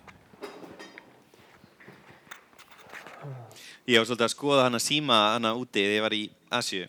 [3.89, 6.25] Ég var svolítið að skoða hana síma hana úti þegar ég var í
[6.59, 6.83] Asju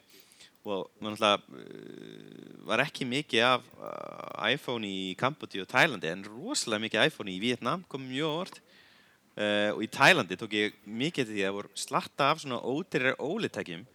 [0.70, 6.26] og maður náttúrulega uh, var ekki mikið af uh, iPhone í Kambodži og Tælandi en
[6.28, 11.30] rosalega mikið iPhone í Vietnam kom mjög orð uh, og í Tælandi tók ég mikið
[11.30, 13.86] til því að það voru slatta af svona ódýrar ólitækjum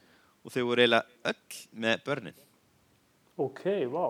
[0.44, 2.40] og þau voru eiginlega öll með börnin.
[3.40, 4.06] Ok, vá.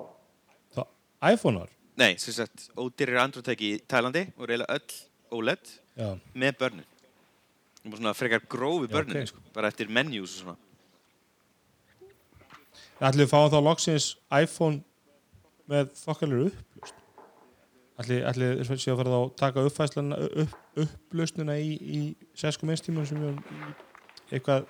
[0.75, 5.03] það iPhone-ar Nei, sem sagt, ódýrar andrúttæki í Tælandi voru eiginlega öll
[5.35, 6.91] OLED já, með börnin
[7.85, 9.31] og svona frekar grófi Já, börnin ok.
[9.31, 10.57] sko, bara eftir menjús og svona
[13.09, 14.83] allir fáum þá loksins iPhone
[15.71, 17.01] með þokkalur upplust
[18.01, 22.01] allir, allir sé að fara þá að taka uppfæslana upp, upplustuna í, í
[22.39, 24.67] 6.1 tímum sem við í eitthvað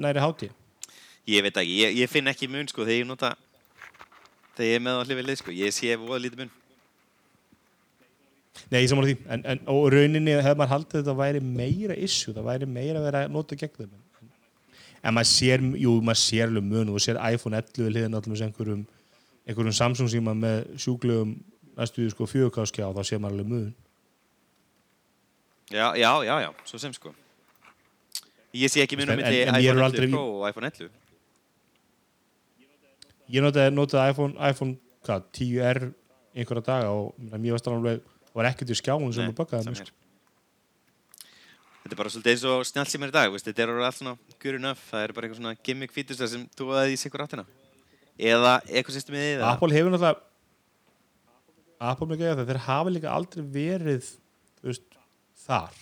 [0.00, 0.56] næri hátíð?
[1.30, 3.34] Ég veit ekki, ég, ég finn ekki mun sko þegar ég nota
[4.56, 6.56] þegar ég er með á hlifið lið sko ég sé voða lítið mun.
[8.70, 12.48] Nei, ég samála því, en, en rauninni hefði maður haldið þetta væri meira issue, það
[12.50, 13.92] væri meira að vera að nota gegn þeim.
[13.94, 14.09] en,
[15.02, 18.16] en maður sér, jú, maður sér alveg mun og þú sér iPhone 11 við hliðin
[18.18, 18.82] allum einhverjum,
[19.48, 21.36] einhverjum Samsung síma með sjúklegum
[21.80, 23.74] næstuði sko fjögurkáskjá þá sér maður alveg mun.
[25.70, 27.14] Já, já, já, já, svo sem sko.
[28.52, 30.24] Ég sé ekki mun á En- milli en- en ég er iPhone 11 aldrei- Pro
[30.42, 30.90] og iPhone 11
[33.30, 34.76] ég notaði, notaði iPhone, iPhone
[35.06, 35.80] hvað, 10R
[36.34, 38.00] einhverja daga og mér varst alveg
[38.34, 39.92] var ekkert í skjáun sem baka sama það hér.
[41.80, 44.16] Þetta er bara svolítið eins og snjálfsímar í dag, veist, þetta er orðið allt svona
[44.42, 47.46] good enough, það er bara eitthvað svona gimmick þar sem tóðaði í sikur áttina.
[48.20, 49.54] Eða ekosystemið eða...
[49.54, 50.18] Apple hefur náttúrulega
[51.80, 54.10] Apple með geða það þeir hafa líka aldrei verið
[54.66, 54.98] veist,
[55.46, 55.78] þar.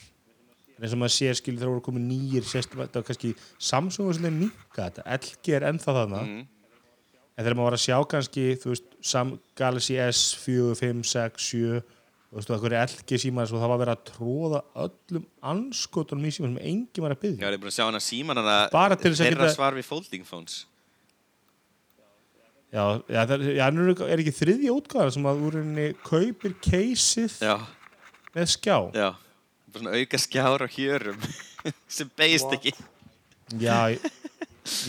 [0.76, 4.07] En eins og maður sér skilur þegar voru komið nýjir sérstum, þetta var kannski Samsung
[4.07, 6.20] var svolítið minka þetta, LG er ennþá þarna.
[6.22, 6.44] Mm,
[7.34, 8.92] en þegar maður var að sjá kannski þú veist,
[9.59, 11.82] Galaxy S 4, 5, 6, 7
[12.28, 16.26] þú veist, það er LG síma og það var að vera að tróða öllum anskotunum
[16.28, 18.40] í síma sem enginn var að Já, byggja ég er búin að sjá hana síman
[18.42, 20.58] hana Bara til þess að þeirra geta- svar við folding phones.
[22.72, 27.38] já, já, það, já, er, er ekki þriðja útgáðan sem að úr henni kaupir keysið
[27.46, 27.54] Já,
[28.36, 29.08] með skjá já.
[29.68, 31.24] Bara svona auka skjár á hjörum
[31.96, 32.58] sem What?
[32.58, 32.72] ekki.
[33.60, 34.04] Já, ég,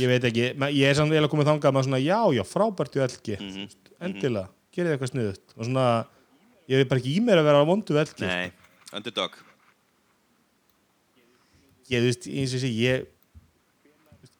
[0.03, 3.03] ég veit ekki ég er samt eiginlega komið þangað með svona já, já, frábært í
[3.07, 3.69] LG Mhm,
[4.09, 5.85] endilega, gerið eitthvað sniðut og svona,
[6.69, 8.51] ég veit bara ekki í mér að vera á vondu LG Nei,
[8.93, 9.37] underdog.
[11.89, 13.07] ég, þú veist, eins og sé, ég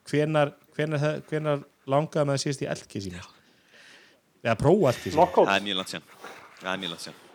[0.10, 3.24] hvenar, hvenar, það- hvenar langaði með að síðast í LG síma
[4.44, 5.48] eða prófa síma Knockout.
[5.50, 6.06] Það er mjög langt síðan.
[6.60, 7.26] Það er mjög langt síðan.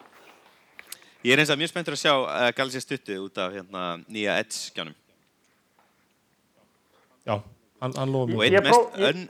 [1.24, 3.82] Ég er eins og mjög spenntur að sjá uh, Galaxy stuttu út af hérna,
[4.12, 4.94] nýja Edge skjánum.
[7.26, 7.38] já,
[7.80, 9.28] hann, hann lofa Og mér einn mest, ég- un,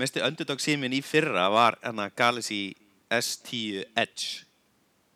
[0.00, 2.74] mesti underdog síminn í fyrra var hérna Galaxy
[3.10, 4.44] S10 Edge.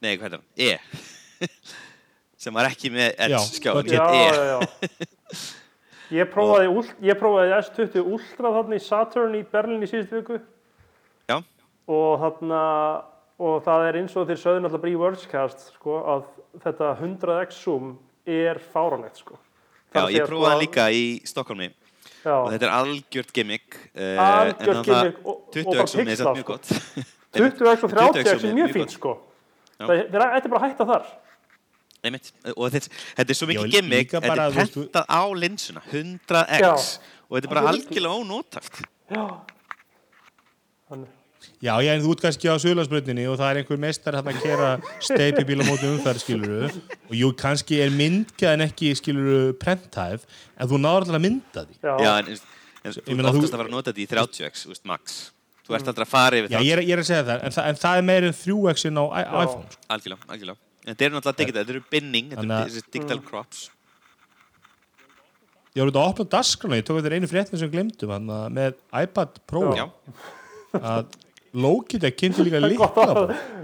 [0.03, 0.47] Nei, hvað heitir hann?
[0.57, 1.49] E.
[2.43, 4.97] Sem var ekki með hétt E.
[6.13, 10.37] Ég prófaði, ul- ég prófaði S20 Ultra þarna í Saturn í Berlin í síðustu viku
[11.31, 11.39] Já,
[11.89, 12.59] og þarna
[13.43, 16.27] og það er eins og þeir sögðu náttúrulega bara í Wordscast sko, að
[16.67, 17.95] þetta 100x zoom
[18.29, 19.39] er fáranlegt sko.
[19.89, 21.71] já Það er ég prófaði hann sko, líka í Stokkólmi
[22.23, 23.79] Já, og þetta er algjört gimmick.
[23.97, 26.53] Uh, Algjört gimmick og- og bara 20x zoom er mjög sko.
[26.53, 26.67] gott.
[27.41, 29.15] 20x og 30x 20x er er mjög fínt sko.
[29.83, 29.87] Já.
[29.91, 31.11] Það það er ætti bara að hætta þar.
[32.03, 32.31] Einmitt.
[32.57, 32.89] Og þetta,
[33.21, 36.73] þetta er svo mikið gimmick, þetta bara, er prentað á linsuna, 100x Já.
[36.75, 38.81] og þetta er bara er algjörlega ónótæft.
[39.13, 39.27] Já.
[41.63, 44.69] Já, en þú ert kannski á Suðlandsbröndinni og það er einhver meistar hann að kera
[45.03, 50.27] steipibíl á móti umferð, skiluru og jú, kannski er myndkað en ekki, skiluru, prenthæf
[50.59, 51.95] en þú náður alltaf að mynda því Já.
[52.03, 52.43] Já, en, en,
[52.83, 55.19] en þú Ég þú- oftast að fara að nota þetta í 30x, úst, max.
[55.73, 57.55] Þú ert aldrei að fara yfir Já, ég er, ég er að segja það, en,
[57.57, 59.43] það, en það er meir en 3x-in á i- Já.
[59.43, 59.81] iPhone sko.
[59.97, 60.59] Algjörlega, algjörlega.
[60.83, 63.61] En þetta eru náttúrulega digital, þetta eru binning, þetta Þannig eru að- þessi digital crops.
[65.73, 68.75] ég var út að opna dasgrana, ég tók þetta einu fréttin sem glemdum hann með
[69.03, 69.87] iPad Pro Já.
[70.75, 71.07] að
[71.55, 72.89] Logitech kynnti líka líkla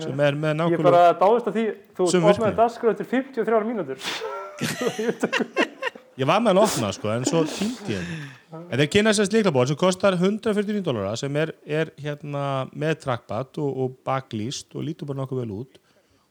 [0.01, 1.65] sem er með Ég nákvæmlega bara dáðist að því,
[1.97, 2.59] þú Sömu opnaði virkni.
[2.63, 3.99] dagskrá eftir 53 mínútur.
[6.19, 8.37] ég var með hann opna sko, en svo týndi ég hann
[8.73, 13.61] en þeir kynna sérst líklaborð sem kostar 149 dólara sem er, er hérna með trackpad
[13.61, 15.79] og, og baklýst og lítur bara nokkuð vel út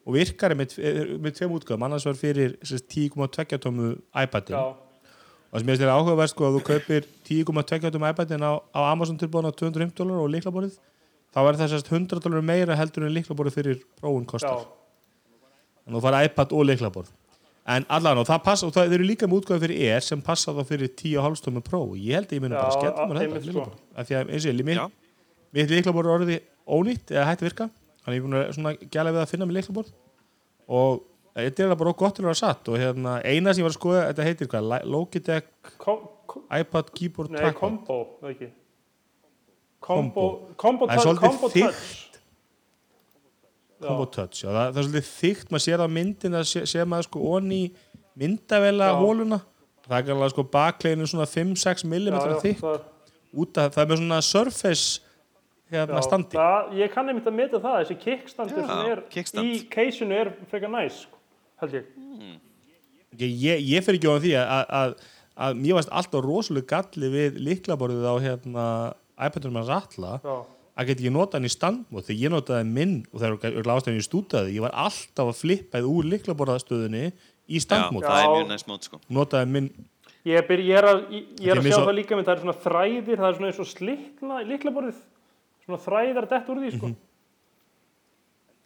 [0.08, 0.76] og virkar er með,
[1.22, 4.56] með tveim útgöðum annars var fyrir sérst, 10,2 tómu iPadin.
[4.56, 4.64] Já,
[5.52, 8.80] og sem ég veist er áhugaverð sko að þú kaupir 10,2 tómu iPadin á, á
[8.88, 10.80] Amazon tilbúin á 250 dólar og líklaborðið
[11.36, 14.68] þá er það sérst 100 dólar meira heldur en líklaborðið fyrir prófun já, kostar.
[15.84, 17.16] Þannig að þú fara iPad og líklaborð
[17.68, 20.54] en allan og það passa og það eru líka með útgöðu fyrir Air sem passa
[20.56, 23.52] þá fyrir 10,5 tómu Pro ég held að ég Já, bara skella mér einmitt þetta
[23.52, 23.82] lyklaborð.
[23.96, 24.86] af því að eins og ég mitt, Já.
[25.58, 27.70] mitt líklaborð er orðið ónýtt eða hætti virka.
[28.04, 29.92] Þannig að ég er svona gæla við að finna með líklaborð
[30.78, 31.04] og
[31.38, 32.72] þetta er bara gott til að vera satt.
[32.72, 34.72] Og hérna eina sem ég var að skoða þetta heitir hvað?
[34.88, 37.60] Logitech kom, kom, iPad Keyboard nei, Trackpad.
[37.60, 38.50] Kombo, það ekki.
[39.88, 40.28] Combo.
[40.56, 41.68] er touch, svolítið kombo þykkt.
[41.68, 42.04] touch.
[43.84, 47.10] Combo Touch það, það er svolítið þygt, maður sér á myndin að sé, sé maður
[47.10, 47.62] sko onni
[48.18, 49.42] myndavela hóluna
[49.88, 52.64] það er alveg sko bakleginu svona 5-6 mm þykkt.
[52.64, 52.88] það,
[53.44, 55.04] út af það er með svona surface
[55.72, 56.40] hérna standi.
[56.40, 59.48] það, ég kann einmitt að meta það, þessi kickstandur Já, sem er kickstand.
[59.54, 61.22] í caseinu er frekar næs, sko,
[61.64, 61.90] held ég.
[63.20, 67.42] ég, ég, ég fer ekki á því að, að, mér varst alltaf rosalega galli við
[67.50, 68.68] liklaborðið á hérna
[69.28, 70.14] iPadunum hans alla
[70.78, 73.98] að geta ekki nota hann í standmóð þegar ég notaði minn og það er ástæðan
[73.98, 78.34] ég stútaði ég var alltaf að flippaði úr liklaborðastöðunni í Já, standmóð það er Já.
[78.38, 79.00] mjög næst mót sko.
[79.10, 79.70] notaði minn.
[80.28, 82.16] Ég, byr, ég er að, ég, ég er Þetta er að sjá svo- það líka
[82.20, 84.98] með það er svona þræðir, það er svona eins og slikla, liklaborðið,
[85.66, 86.90] svona þræðar dett úr því, sko.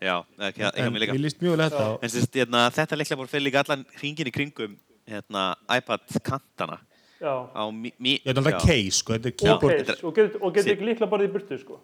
[0.01, 0.15] Já,
[0.47, 1.13] ekki, ekki en mér líka.
[1.13, 1.83] ég líst mjög vel þetta.
[1.85, 4.73] Á En sérst, hérna, þetta leiklega fyrir líka allan hringin í kringum
[5.05, 6.79] hérna, iPad kantana.
[7.21, 8.65] Já, á mi, mi, Ég er alltaf já.
[8.65, 11.77] case, sko, þetta er keyboard þetta case, og getur ekki liklaborðið í burtu, sko.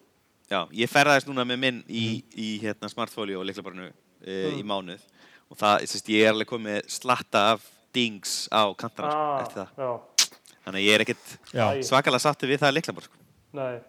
[0.47, 2.37] Já, ég ferðaðist núna með minn í, Mhm.
[2.39, 3.89] í hérna, smartfóli og leiklabarnu
[4.25, 5.01] e, í mánuð.
[5.51, 7.61] Og það, sérst, ég er alveg komið slatta af
[7.93, 9.69] dings á kantana sko, Ah, eftir það.
[9.77, 9.99] já,
[10.67, 11.27] Þannig að ég er ekkert
[11.87, 13.15] svakalega sattu við það leiklabar sko.
[13.53, 13.79] nei,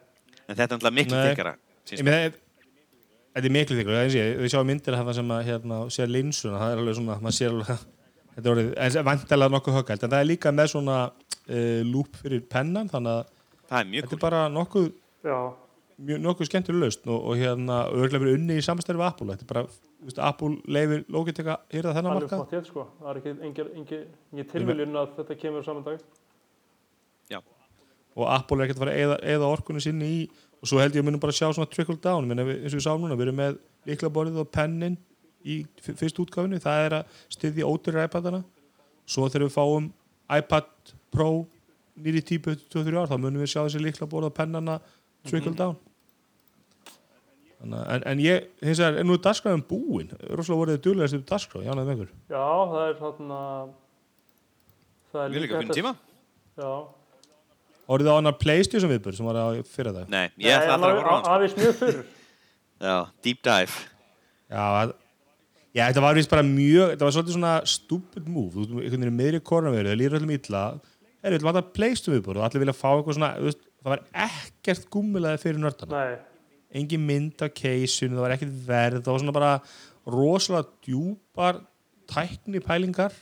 [0.48, 1.54] En þetta er náttúrulega miklu þykara
[1.88, 6.72] þetta er miklu ég, við sjáum myndir af það sem að hérna, sér linsuna, það
[6.72, 7.78] er alveg svona maður sér alveg,
[8.34, 12.16] þetta er orðið en vantilega nokkuð höggælt, en það er líka með svona uh, lúp
[12.22, 13.24] fyrir pennan, þannig að
[13.68, 14.86] Það er mjög þetta er bara nokkuð
[15.24, 15.38] já,
[15.99, 19.46] mjög, nokkuð skemmtileg laust og, og hérna, örglega verið unni í samstæri við Apple, þetta
[19.46, 19.62] er bara,
[19.99, 22.42] þú veist, Apple leifir Logitech að hýrða þennan alveg markað.
[22.42, 22.84] flott hér, sko.
[23.01, 23.32] Það er ekki
[23.78, 24.05] engin,
[24.53, 26.05] tilviljun að þetta kemur saman dag.
[27.32, 27.40] Já,
[28.18, 30.20] og Apple er ekkert að fara að eyða, eyða orkunni sinni í
[30.59, 32.26] og svo held ég að munum bara sjá svona trickle down.
[32.30, 33.59] Minna, við, eins og við sáum núna, við erum með
[33.90, 34.96] líklaborðið og pennin
[35.46, 38.40] í fyrst útgáfinu það er að styðja ótyrir iPadana.
[39.09, 39.90] Svo þegar við fáum
[40.34, 40.72] iPad
[41.14, 41.28] Pro
[41.99, 44.80] nýri típu 23 ár þá munum við sjá þessi líklaborð og pennana
[45.26, 45.76] trickle down.
[45.78, 45.88] Þannig, að-
[47.64, 50.12] en, en ég, hins vegar, er nú dagskráðum búin?
[50.28, 53.40] Rosalega voruð þið duglega sem dagskráð, já, það er þarna,
[55.12, 55.94] það er við líka finnum tíma.
[56.59, 56.70] Já,
[57.88, 60.98] Orðið á annar Playstation viðbur sem var á fyrir það Nei, ég ætla alltaf að
[60.98, 61.34] horfa á hann sko.
[61.34, 62.00] Aðeins mjög fyrr.
[62.88, 63.78] Já, deep dive.
[64.48, 64.92] Já, að,
[65.72, 69.02] já, þetta var vist bara mjög, þetta var svolítið svona stupid move, þú veist, einhvern
[69.06, 70.61] veginn meðri koronaviru, það líður öllum illa,
[71.18, 73.30] er við ætlum að pleistum viðbúr og allir vilja fá eitthvað svona,
[73.82, 76.20] það var ekkert gummilaði fyrir nördana, Nei,
[76.74, 79.52] engin mynd af keisinu, það var ekkert verð, það var svona bara
[80.08, 81.62] rosalega djúpar
[82.08, 83.16] tækni pælingar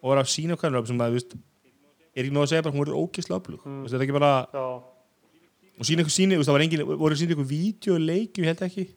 [0.00, 1.36] og var að sína hvað er sem að, veist,
[2.14, 3.84] er ekki nóg að segja bara hún er ógislega öflug, mm.
[3.84, 4.64] þetta er ekki bara, já,
[5.74, 8.88] og sína eitthvað síni, það var engin, voru sína eitthvað vídeo leikju, ég held ekki,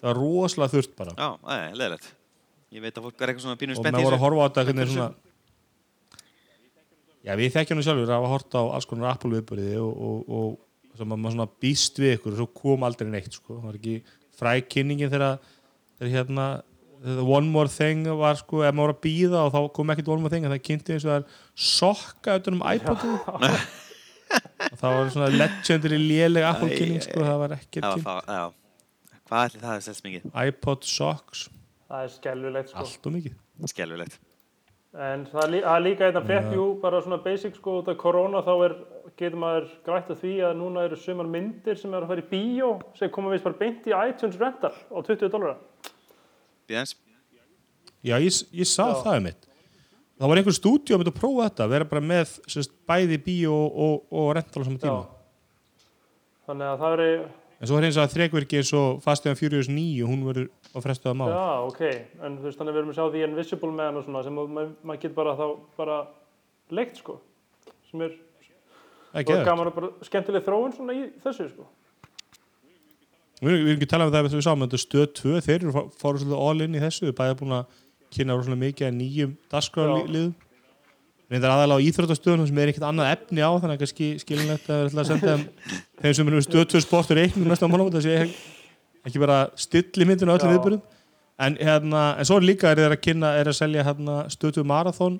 [0.00, 1.16] það var rosalega þurft bara.
[1.18, 2.12] Já, er leðilegt
[2.74, 4.42] Ég veit að fólk er eitthvað svona pínum og spennt í maður voru að horfa
[4.42, 5.10] á þetta hvernig svona
[7.24, 10.32] já við þekkjum nú sjálfur að hafa hort á alls konar Apple viðbörði og, og,
[10.38, 10.56] og
[10.98, 13.58] sem maður svona býst við ykkur og svo kom aldrei neitt sko.
[13.58, 13.96] það var ekki
[14.38, 15.38] fræk kynningin þegar,
[15.98, 16.46] þegar hérna
[17.04, 20.24] One More Thing var sko ef maður var að býða og þá kom ekkert One
[20.24, 23.14] More Thing en það kynnti eins og það er sokka utan um iPodu
[24.34, 27.90] og það var svona legendary léleg Apple Æ, kynning æ, sko það var ekkert Já,
[27.98, 28.60] kynnt.
[29.24, 30.24] Hvað ætli það að setja mikið?
[30.48, 31.44] iPod socks,
[31.88, 32.82] það er skelvilegt, sko.
[32.82, 33.36] allt og mikið.
[33.70, 34.18] Skelvilegt
[34.94, 38.52] En það er, líka einna frétt, jú, bara svona basic sko, út af korona þá
[38.68, 38.74] er,
[39.18, 42.28] getur maður grætt að því að núna eru sumar myndir sem eru að fara í
[42.32, 45.56] bíó sem koma vist bara beint í iTunes rental á 20 dólara.
[46.68, 46.96] Bíðans
[48.04, 48.98] Já, ég, ég sá Já.
[49.00, 49.46] það um mitt.
[50.20, 53.54] Það var einhver stúdíu að mynda að prófa þetta, vera bara með sérst, bæði bíó
[53.54, 55.06] og, og, og rental á saman tíma.
[56.44, 57.24] Þannig að það eru,
[57.64, 60.50] En svo er eins og að þrekvirki eins og Fast and Furious 9, hún verður
[60.74, 61.30] á frestuða mál.
[61.32, 61.82] já, ok,
[62.26, 64.36] en þú veist þannig að við erum að sjá því Invisible Man og svona sem
[64.36, 65.44] maður mað getur bara þá
[65.78, 65.96] bara
[66.76, 67.16] leikt sko.
[67.88, 68.18] sem er
[69.14, 71.68] og geðvægt gaman að bara skemmtileg þróun svona í þessu sko.
[73.40, 76.22] við erum ekki að tala um það við sáum þetta stöð 2, þeir eru fóru
[76.22, 77.78] svolítið all in í þessu, við bæðið búin að
[78.14, 80.34] kynna rosalega mikið að nýjum dagskráliðum
[81.30, 84.88] reyndar aðalega á íþróttastöðunum sem er ekkert annað efni á þannig að kannski skilinlegt að
[84.88, 85.36] ætla að senda
[86.02, 88.16] þeim sem með stöð 2 sportur reiknum næsta mánu það sé
[89.04, 90.82] ekki, bara stilli myndinu á öllum viðbyrjum
[91.44, 94.60] en, hérna, en svo er líka er þeir að kynna er að selja hérna, stöð
[94.60, 95.18] 2 marathon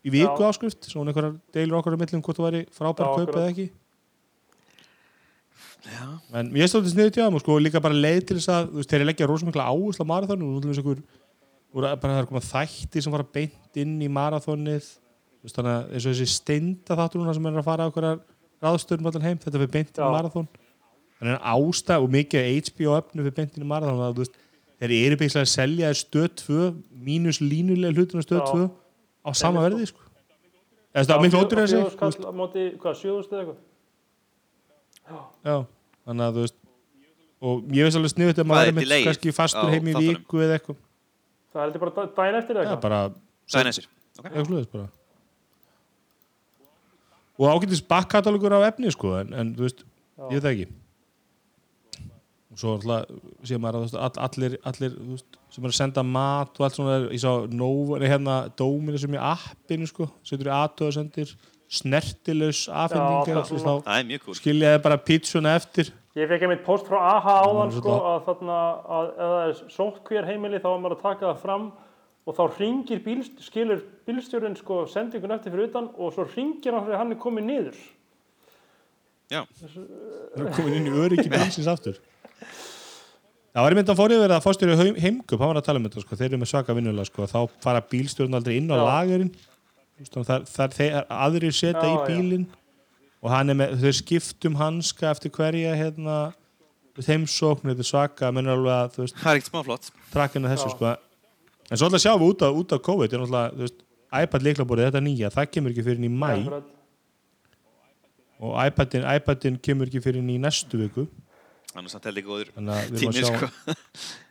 [0.00, 3.34] í viku áskrift, svona einhverjar deilur okkar á millum hvort þú væri frábær Já, kaup
[3.36, 3.68] eða ekki
[5.90, 6.06] Já.
[6.36, 8.80] En ég stóði sniðið til það og sko líka bara leið til þess að þú
[8.80, 11.00] veist, þeir leggja rosa mikla áherslu á marathonu og náttúrulega einhver
[11.70, 15.72] voru bara það er komað þætti sem fara beint inn í marathonið þú veist, þannig
[15.72, 18.08] að eins og þessi steinda þáttur núna sem er að fara á okkur
[18.60, 20.12] ráðstöðum allan heim, þetta fyrir beint inn í Já.
[20.18, 20.50] marathon
[21.20, 24.38] þannig að ástæð og mikið HBO efnu fyrir beint inn í þú veist,
[24.80, 26.68] þeir eru byggslega að selja stöð 2
[27.08, 28.52] mínus línulega hlutin á stöð Já.
[28.52, 28.68] 2
[29.26, 30.00] á sama verði sko.
[30.94, 33.58] eða það er miklu ótur að segja skall á móti, hvað, sjöðust eða eitthvað?
[35.44, 35.56] Já,
[36.06, 36.56] þannig að þú veist
[37.40, 39.94] og ég veist alveg sniðut að Hvað maður er er með kannski fastur heim í
[39.98, 40.80] viku eða eitthvað
[41.50, 42.82] Það heldur bara da- daginn eftir eða eitthvað?
[42.84, 43.00] bara
[43.60, 43.86] er næsir.
[44.20, 44.72] Ok.
[44.74, 44.88] bara
[47.40, 49.80] og ágættis bakkatalogur á efni sko en, en þú veist,
[50.18, 50.24] Já.
[50.28, 50.68] ég veit það ekki
[52.50, 56.58] og svo alltaf sé maður að allir, allir þú veist, sem er að senda mat
[56.58, 56.98] og allt svona.
[57.10, 61.34] Ég sá nei, hérna dóminu sem í appinu sko, setur í aðtöðu sendir
[61.70, 65.92] snertilaus afhendingar er skiljaði bara pítsuna eftir?
[66.18, 68.56] Ég fekk einmitt post frá AHA áðan sko að þarna
[68.96, 71.68] að ef það er sótt hver heimili þá er maður að taka það fram
[72.26, 76.88] og þá ringir bílst, skilur bílstjórinn sko sendingun eftir fyrir utan og svo ringir hann
[76.88, 77.78] þegar hann er komið niður.
[79.30, 79.44] Já.
[79.60, 82.02] Það er komin inn í öryggi bílsins aftur
[83.50, 86.02] Það var einmitt að fórið verið að fórstjóri heimkup, hann var að tala um þetta
[86.04, 88.82] sko, þeir eru með svaka vinnulega sko, þá fara bílstjórn aldrei inn á Já.
[88.86, 89.32] lagerinn.
[90.14, 92.46] Þar, þar þeir aðrir setja Já, í bílinn
[93.20, 96.20] og hann er með, þau skiptum hanska eftir hverja hérna
[97.00, 99.90] heimsókn, þetta er svaka, menn er alveg að þú veist, Það er ekkert smá flott.
[100.14, 100.74] trakkinu þessu Já.
[100.76, 100.94] sko.
[101.70, 103.12] En svo alltaf sjáum við út af, út af COVID.
[103.14, 103.82] Er náttúrulega, þú veist,
[104.20, 106.30] iPad líklaborið þetta nýja, það kemur ekki fyrir í mæ
[108.40, 111.04] og iPadin, iPadin kemur ekki fyrir í næstu viku
[111.70, 113.48] Þannig samt heldur góður þannig að við erum tími, að sjá sko.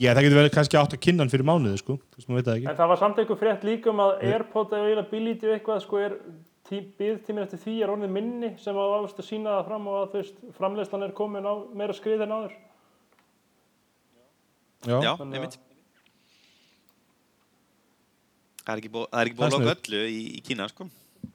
[0.00, 2.38] Já, það getur verið kannski átt að kynna hann fyrir mánuði sko, þú veist, maður
[2.40, 5.48] veit það ekki En það var samt einhver frétt líka um að Airpod eða availability
[5.50, 6.14] og eitthvað sko er
[6.70, 9.98] tí, byggtíminn eftir því er orðið minni sem að áfist að sína það fram og
[9.98, 12.54] að þú veist framleyslan er komin á meira skrið en áður.
[14.88, 15.58] Já, að- einmitt.
[18.64, 20.86] Það er ekki búið það Það að loka öllu í, í Kína, sko.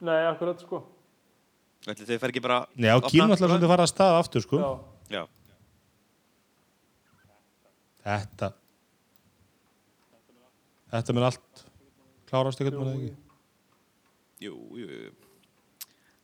[0.06, 0.82] Nei, akkurat sko.
[1.86, 3.48] Ætli þau fer ekki bara Nei, á Kínu alltaf sko?
[3.48, 4.70] svolítið að fara að staða aftur sko Já.
[5.16, 5.24] Já,
[8.06, 8.52] Þetta
[10.96, 11.64] Þetta mun allt
[12.30, 13.14] klárast ekkert með það ekki
[14.46, 15.12] jú, jú, jú.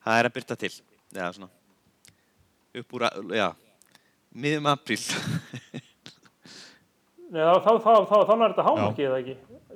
[0.01, 0.69] Það er að byrta til.
[1.15, 1.47] Já, svona.
[2.81, 3.47] Upp úr, að- já,
[4.33, 4.97] miðum apríl.
[7.31, 9.35] Nei, þá, þá, þá, þá, þá er þetta hámarkið eða ekki.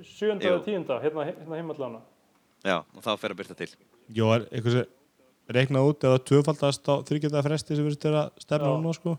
[0.09, 0.51] Sjönda Jú.
[0.51, 2.01] eða tíunda, hérna, hérna heimallána.
[2.65, 3.69] já, og þá fer að byrta til.
[4.17, 4.94] Jó, er eitthvað sem
[5.51, 8.75] reiknað út eða tvöfaldast á þryggjönda fresti sem við að stefna Já.
[8.75, 9.15] núna sko.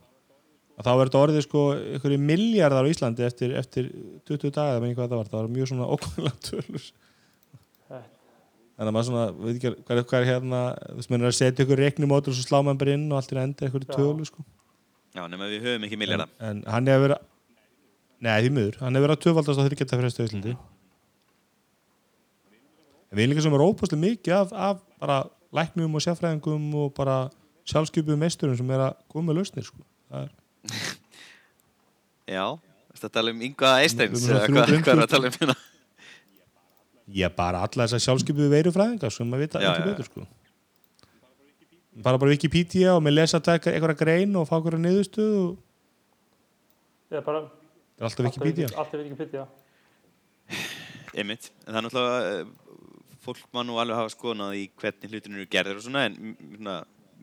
[0.76, 3.86] Að þá verður þetta orðið sko einhverju miljardar á Íslandi eftir, eftir
[4.28, 6.88] 20 daga, það menn hvað það var, það var mjög svona ókvæmlega tölur.
[8.76, 11.30] Þannig að maður svona, veit ekki hvað er, hvað er hérna þú veist, maður er
[11.30, 13.88] að setja ykkur reiknumótur og svo slá maður bara inn og allt er enda einhverju
[13.88, 13.94] Já.
[13.96, 14.44] tölu sko.
[15.16, 16.26] Já, nema við höfum ekki milljarða.
[16.44, 17.24] en, en hann hefur verið
[18.26, 20.52] Nei, því miður, hann hefur verið að tvöfaldast á þryggjönda fresti á Íslandi.
[23.06, 25.18] En við líka sem er óbúslega mikið af, af bara
[25.55, 27.16] læknum og sérfræðingum og bara
[27.66, 29.82] sjálfskeipuðum meisturum sem er að koma með lausnir sko.
[30.11, 30.32] það er
[32.36, 32.44] Já,
[32.97, 34.82] þetta tala um Inga Eisteins, eða hvað, 350.
[34.86, 35.59] hvað er að tala um hérna?
[37.20, 39.92] Já, bara alla þessar sjálfskeipuðu veirufræðingar sem maður vita Já, ekki já, já.
[39.92, 40.26] betur sko.
[42.07, 45.55] bara bara Wikipedia og með lesa einhverja grein og fá einhverja niðurstöð og
[47.07, 47.40] Eða bara...
[47.94, 49.44] það er alltaf Wikipedia Allt er Wikipedia.
[51.16, 52.65] Einmitt, en það er náttúrulega, eh,
[53.26, 56.76] fólk má nú alveg hafa skoðnað í hvernig hlutinu eru gerðir og svona, en svona,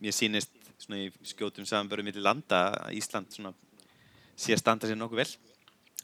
[0.04, 3.54] mér sýnist svona í skjótum samanbörðum milli landa að Ísland svona
[4.36, 5.30] sé að standa sér nokkuð vel,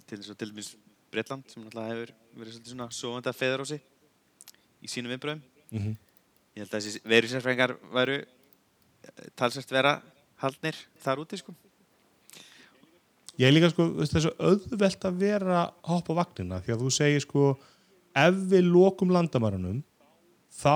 [0.08, 0.74] til þess að til dæmis
[1.10, 3.82] Bretland sem náttúrulega hefur verið svolítið svona á sig
[4.80, 5.42] í sínum viðbröðum.
[5.72, 5.96] Mhm.
[6.56, 10.02] Ég held að þessi verusérfræðingar væru eh, talsvært vera
[10.40, 11.56] haldnir þar úti, sko.
[13.40, 16.90] Ég er líka sko, þessu auðvelt að vera að hoppa á vagnina því að þú
[16.92, 17.44] segir sko
[18.18, 19.84] ef við lokum landamærunum
[20.60, 20.76] þá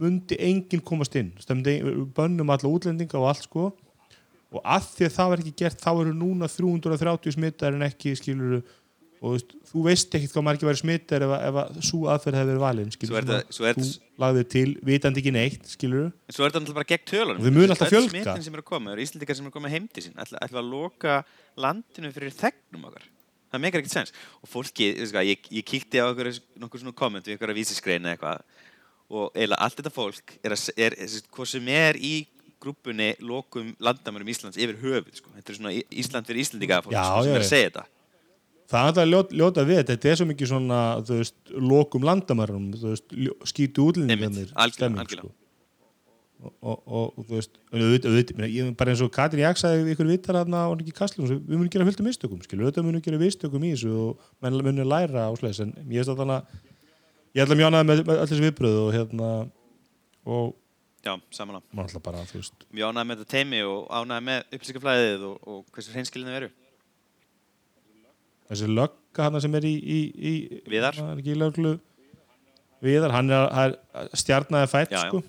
[0.00, 1.78] mundi enginn komast inn stemdi,
[2.16, 3.70] bönnum alla útlendinga og allt sko
[4.48, 8.14] og að því að það var ekki gert þá eru núna 330 smittar en ekki
[8.16, 8.62] skiluru
[9.18, 12.52] og veist, þú veist ekkert hvað margir væri smittar ef, ef að svo aðferð hefði
[12.52, 13.88] verið valin skilur er þú þetta-
[14.22, 17.40] lagðir til, vitandi ekki neitt skilur En svo er þetta náttúrulega bara gegn tölunum.
[17.40, 18.12] Og þau munu alltaf Öll fjölga.
[18.14, 20.14] Smitin sem eru að koma, það eru Íslandikar sem eru að koma heim til sín.
[20.22, 21.16] Ætla, ætla að loka
[21.58, 23.06] landinu fyrir þegnum okkar.
[23.50, 24.12] Það meikar ekkert sens.
[24.42, 26.30] Og fólki, hvað, ég, ég kíkti á okkur,
[26.62, 28.42] nokkur svona komment við ykkur að vísiskreina eitthvað
[29.08, 32.14] og eiginlega allt þetta fólk er, er, er hvað sem er í
[32.60, 35.30] grúpunni lokum landamærum Íslands yfir höfuð, sko.
[35.36, 37.84] Þetta er svona Ísland fyrir Íslandika fólk Já, sko, sem já, er að segja þetta.
[38.68, 42.08] það er alltaf ljóta, ljóta við þetta þetta er svo mikið svona, veist, lokum
[43.14, 45.30] ljó- skítu útlendingarnir algjörlega, sko.
[46.42, 49.94] og, og, og, og þú veist auðvitað, auðvitað, ég, bara eins og Katrin Jaks sagði
[49.94, 53.02] ykkur vittar hérna og ekki kastlum við munum gera fullt af mistökum, skilur, auðvitað munum
[53.06, 56.42] gera mistökum í þessu og menn munum læra á slæðis en ég veist að þannig
[56.42, 56.66] að
[57.38, 59.28] ég ætla mjög ánægð með, með allir þessi viðbröð og hérna
[60.28, 60.54] og
[61.06, 61.64] Já, samanlega.
[61.72, 65.36] maður ætla bara, þú veist Mjög ánægð með þetta teimi og ánægð með upplýsingaflæðið og,
[65.54, 66.48] og hversu hreinskilinu veru.
[68.48, 69.98] þessi lögga hann sem er í, í,
[70.30, 70.32] í
[70.72, 70.96] Viðar.
[70.98, 71.74] hann er ekki í löglu
[72.84, 75.10] Viðar, hann er, er stjarnaði fætt Já, já.
[75.10, 75.22] sko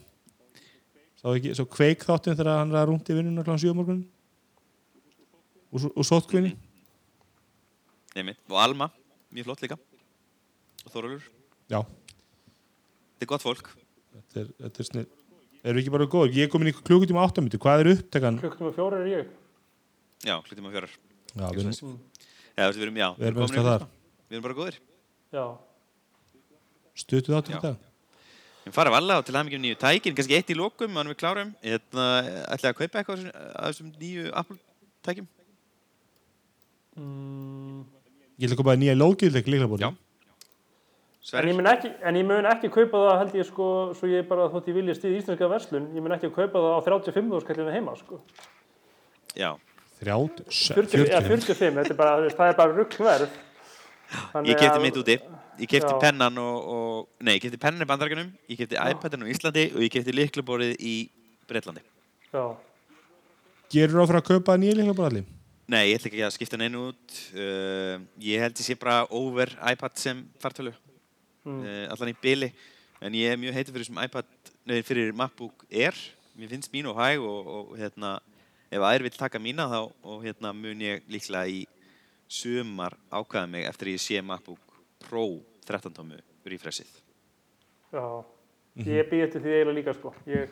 [1.20, 3.58] Sá ekki, svo kveik þáttin þegar hann er að rúndi vinnuna kl.
[3.60, 4.04] 7 á morgun
[5.70, 6.54] og, og sótkvinni
[8.18, 8.40] Einmitt.
[8.50, 8.88] Og Alma,
[9.32, 9.76] mjög flott líka.
[10.84, 11.22] Og Þorulur.
[11.70, 11.78] já,
[13.20, 13.68] Þetta er gott fólk.
[14.16, 15.08] þetta er, þetta er snið
[15.60, 18.38] erum við ekki bara góð, ég er komin í klukkutíma áttamötu hvað er upptekan?
[18.40, 19.34] Og fjóri er ég.
[20.24, 20.94] Já, á fjórar.
[21.36, 21.98] Já, við erum,
[22.56, 23.10] Já, við erum, já.
[23.20, 23.84] Við erum þar.
[23.84, 23.90] klukkutíma.
[24.30, 24.78] Við erum bara góðir.
[25.36, 25.44] Já.
[27.00, 27.60] stutuð áttum Já.
[27.60, 27.76] þetta
[28.70, 31.52] Við fara varlega og til aðmyggjum nýju tækin, kannski eitt í lokum, ánum við klárum.
[31.64, 32.08] Hérna,
[32.54, 34.58] ætlaði að kaupa eitthvað af þessum- nýju Apple
[35.08, 35.28] tækjum?
[37.00, 37.86] Mm.
[38.40, 39.90] ég ætla að koma að nýja lóðgildleik líkla búin Já.
[41.20, 43.66] En, ég ekki, en ég mun ekki kaupa það held ég sko,
[43.98, 46.80] svo ég bara þótt ég vilja stíð íslenska verslun, ég mun ekki kaupa það á
[46.88, 48.22] 35 skallinu heima sko.
[49.36, 49.52] Já.
[50.00, 53.38] 30, 40, eða 40 45, þetta er bara, þú það er bara ruggverð.
[54.48, 55.18] Ég kefti mitt úti.
[55.60, 59.32] Ég kefti pennan og, og, nei, ég kefti pennan í bandarækjunum, ég kefti iPadin á
[59.36, 60.96] Íslandi og ég kefti liklaborið í
[61.52, 61.84] Breitlandi.
[62.32, 62.46] Já,
[63.74, 65.28] gerur áfram að kaupa nýja líkla búin allir
[65.70, 67.18] Nei, ég ætla ekki að skipta neina út.
[67.36, 70.72] Uh, ég held ég sé bara over iPad sem fartölu.
[71.46, 71.62] Mm.
[71.64, 72.50] uh, allan í byli
[73.02, 74.26] en ég er mjög heitur fyrir þessum iPad
[74.68, 75.96] nei, fyrir MacBook Air
[76.36, 78.18] mér finnst mín og hæg og, og hérna
[78.70, 81.62] ef aðeir vil taka mína þá og hérna mun ég líklega í
[82.30, 84.76] sumar ákvæða mig eftir að ég sé MacBook
[85.08, 85.24] Pro
[85.66, 86.92] 13 tómu refreshið
[87.94, 88.04] já.
[88.80, 90.12] Ég býð eftir því eiginlega líka sko.
[90.30, 90.52] Ég,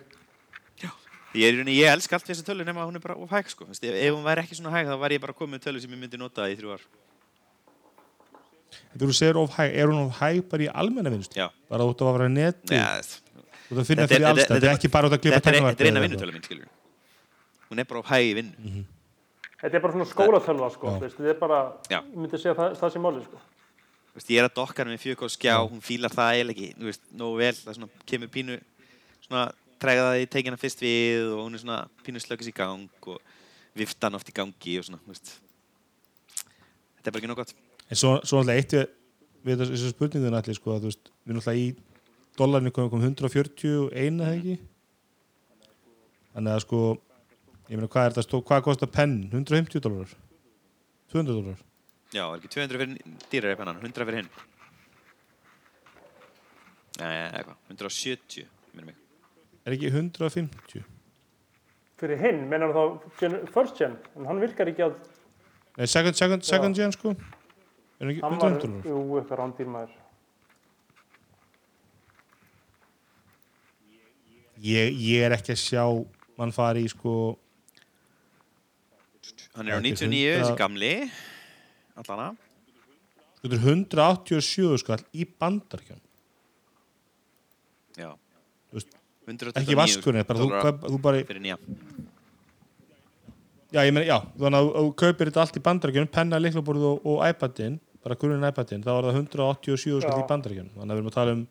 [1.37, 3.15] Ég, er, í rauninni- ég elska allt við þessa tölu nema að hún er bara
[3.21, 3.67] of hæg sko.
[3.69, 5.91] Ef, ef hún væri ekki svona hæg þá væri ég bara komið með tölu sem
[5.93, 6.85] ég myndi nota í þrjú ár
[8.97, 11.35] þú segir of hæg, er hún of hæg bara í almenna vinnslu?
[11.35, 11.49] Já.
[11.69, 12.73] Bara út af að vera neti?
[12.75, 13.01] Ja,
[13.67, 15.83] Þú er- fyrir alls, þetta- er ekki bara út að klippa þetta er, tæknivarpið þetta
[15.83, 16.67] er eina vinnutölu mín skilur
[17.69, 18.85] hún er bara of hæg í vinnu Mhm.
[19.61, 20.87] þetta er bara svona skólatölva sko.
[20.87, 20.99] Já.
[21.01, 21.99] Veist, þetta er bara, Já.
[22.01, 23.37] ég myndi segja það, það sem máli sko.
[24.15, 26.83] Vist, ég er að dokka hann með 4K skjá, hún fílar það eiginlega ekki, þú
[26.87, 28.61] veist, nógu vel, það svona, kemur pínu,
[29.27, 32.89] svona, træga það í teikina fyrst við og hún er svona pínu slökis í gang
[33.05, 33.19] og
[33.75, 35.39] viftan oft í gangi og svona, þú veist.
[36.97, 37.53] Þetta er bara ekki nóg gott.
[37.89, 38.87] En svo, svo náttúrulega eitt við,
[39.47, 41.67] við þessu- spurningun allir sko að veist, við náttúrulega í
[42.37, 44.57] dollarinu komum kom 141 eða ekki?
[46.35, 46.81] Þannig að sko
[47.69, 49.15] ég meina hvað er þetta, stó- hvað kostar penn?
[49.31, 50.11] 150 dólarar?
[51.13, 51.63] 200 dólarar?
[52.11, 54.29] Já, er ekki 200 fyrir dýrar eða pennan, 100 fyrir hinn.
[56.97, 58.95] Nei, eitthvað, 170, minnum mig.
[59.67, 60.83] er ekki 150
[61.97, 64.95] Fyrir hinn, mennar þá first gen, en hann virkar ekki að,
[65.77, 67.11] Nei, second, second, second gen sko
[67.99, 69.93] er ekki hann var, 100 dólarar jú, eitthvað rándýr maður.
[74.61, 75.83] ég, ég er ekki að sjá
[76.37, 77.13] mann fari í sko
[79.57, 80.91] Hann er á Þetta er 99, 100 þessi gamli,
[81.97, 82.27] allana.
[83.41, 86.03] þetta er 187 skall í bandarkjörn
[87.97, 88.11] Já.
[88.75, 88.93] Veist,
[89.25, 90.49] 129 ekki vaskurinn, bara þú,
[90.85, 91.57] þú bara fyrir nýja.
[93.73, 97.07] Já, ég meina, já, þannig að þú kaupir þetta allt í bandarækjunum, penna, liklaborð og,
[97.09, 100.27] og iPadin, bara grunin iPadin, þá er það 187 skall í Já.
[100.31, 100.73] bandarækjunum.
[100.79, 101.47] Þannig að við erum að tala um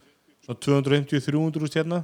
[0.46, 2.00] svona 250-300 úrst hérna.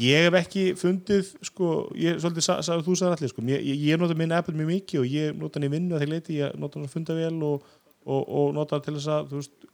[0.00, 1.66] Ég hef ekki fundið, sko,
[2.00, 5.00] ég, svolítið, sa, sa, þú sagði allir, sko, ég, ég, nota minn iPad mjög mikið
[5.02, 7.34] og ég nota hann í vinnu að því leiti, ég nota hann að funda vel
[7.50, 7.66] og,
[8.08, 9.66] og, og nota hann til þess að, þú veist,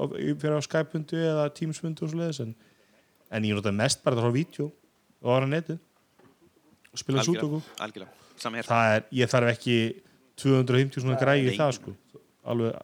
[0.00, 2.54] á- fyrir á Skype-fundu eða Teams-fundu og svo leiðis, en,
[3.36, 4.70] en ég nota mest bara það frá vídeo
[5.20, 5.76] og ára netið
[6.90, 7.20] og spila
[8.96, 9.76] er, ég þarf ekki
[10.40, 11.92] 250 svona græði það sko
[12.52, 12.78] alveg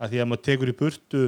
[0.00, 1.22] að því að maður tekur í burtu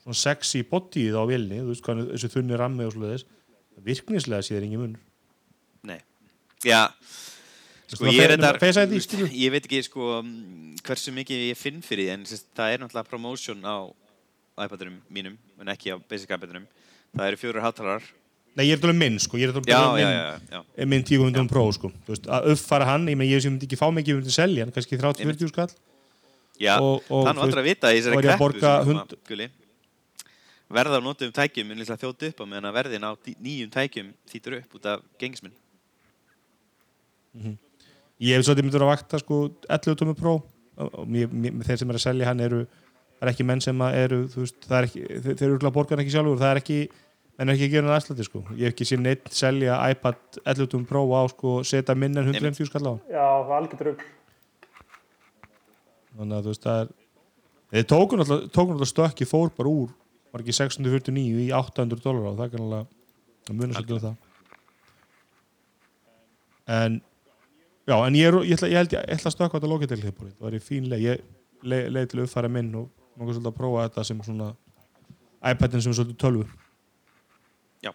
[0.00, 3.26] svona sexy bodyið á vilni þú veist hvað þessu þunni rammi og svoleiðis
[3.80, 5.04] virknislega sé þér engin munur.
[5.88, 6.00] Nei.
[6.66, 6.90] Já,
[7.90, 10.20] Sko, ég er þetta, ég veit ekki sko
[10.86, 13.90] hversu mikið ég finn fyrir því en sérst, það er náttúrulega promotion á
[14.62, 16.68] iPadunum mínum en ekki á basic iPadunum
[17.16, 18.06] það eru fjórar hátalar
[18.58, 21.64] Nei, ég er talað um minn, sko, ég er talað um minn, minn 10.500 Pro,
[21.74, 24.72] sko Þú veist, að uppfara hann, ég myndi ekki fá mikið, ég myndi selja hann,
[24.74, 25.70] kannski 30-40 skall
[26.60, 29.50] já og, og, það nú þú aldrei að vita í er þessari kreppu
[30.70, 33.10] verða á notum tækjum líklega þjóti upp á meðan að verðin á
[33.42, 35.54] nýjum tækjum þýtur upp út af gengismin.
[38.20, 40.38] Ég hef svolítið myndur að vakta sko 11 tómi Pro.
[40.80, 43.82] Og mér, mér, þeir sem er að selja hann eru það er ekki menn sem
[43.84, 46.38] að eru veist, það er ekki, þeir, þeir eru örugglega borgar hann ekki sjálfur.
[46.40, 46.78] Það er ekki,
[47.36, 48.44] menn er ekki að gera hann aðslætti sko.
[48.54, 52.30] Ég hef ekki sér neitt selja iPad 11 tómi Pro á sko setja minn en
[52.30, 52.94] 150 skall á.
[52.94, 54.06] Hann Já, það er algjör drögg.
[56.18, 56.92] Þannig að þú veist það er
[57.70, 59.90] þeir tókun alltaf, tókun alltaf stökki fór bara úr
[60.30, 64.16] var ekki 649 í 800 dólar og það er alveg að muna svolítið um það.
[66.70, 66.98] En
[67.90, 70.46] já, en ég, er, ég, ætla, ég held ég ætla að stökka þetta hlipurinn, það
[70.46, 71.06] var í fín leið.
[71.08, 71.24] Ég
[71.66, 72.86] leið leið til uppfæra minn og
[73.18, 74.52] maður svolítið að prófa þetta sem svona
[75.50, 76.46] iPadin sem er svolítið tölvu.
[77.84, 77.92] Já.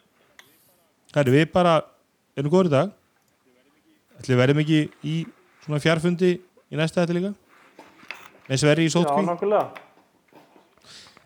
[1.16, 1.78] Hæri, við bara
[2.36, 2.93] erum góður í dag.
[4.20, 5.16] Ætli við verðum ekki í
[5.63, 7.34] svona fjárfundi í næsta þetta líka
[8.50, 9.84] með Sverri í Já, sótkví nákvæmlega.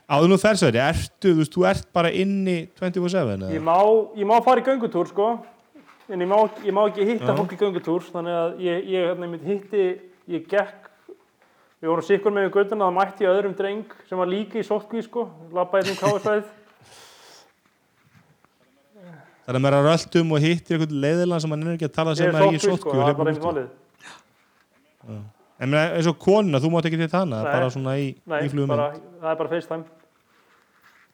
[0.09, 3.53] áður nú fer Sverri, ertu, þú veist, þú ert bara inni 24-7 eða?
[3.53, 3.77] Ég má,
[4.17, 5.31] ég má fara í göngutúr, sko.
[6.09, 7.37] En ég má, ég má ekki hitta Já.
[7.37, 9.83] fólk í göngutúr, þannig að ég, ég hérna, hitti,
[10.33, 10.87] ég gekk,
[11.79, 14.65] við vorum sikkur með við göttuna, það mætti ég öðrum dreng sem var líka í
[14.65, 16.55] sótkví, sko, labbaði um káðsvæðið.
[19.49, 22.11] Það er að er röldum og hittir einhvern leiðilega sem hann er ekki að tala
[22.17, 25.38] sem er ekki í sótkví, sko, það er bara einmitt burtu.
[25.59, 27.51] En eins og konuna, þú mátt ekki til hana, Nei.
[27.51, 28.67] bara svona í, Nei, í flugum.
[28.71, 29.83] bara, það er bara FaceTime.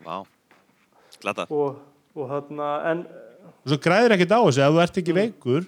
[0.05, 0.17] Vá,
[1.21, 1.79] glata Og,
[2.15, 3.05] og þarna, en
[3.65, 5.19] Og svo græðir ekkert á þessu, ef þú ert ekki Mm.
[5.21, 5.61] veikur,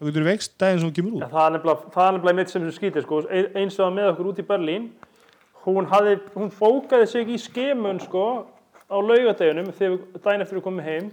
[0.00, 1.32] þá getur þú veikst daginn sem þú kemur Ja, út.
[1.32, 3.22] það nefnilega, það er nefnilega mitt sem sem skýtir sko.
[3.30, 4.90] Ein- eins og var með okkur út í Berlín
[5.66, 8.46] hún, hafði, hún bókaði sig í skemun sko,
[8.90, 8.96] á
[9.90, 11.10] við- daginn eftir við komum heim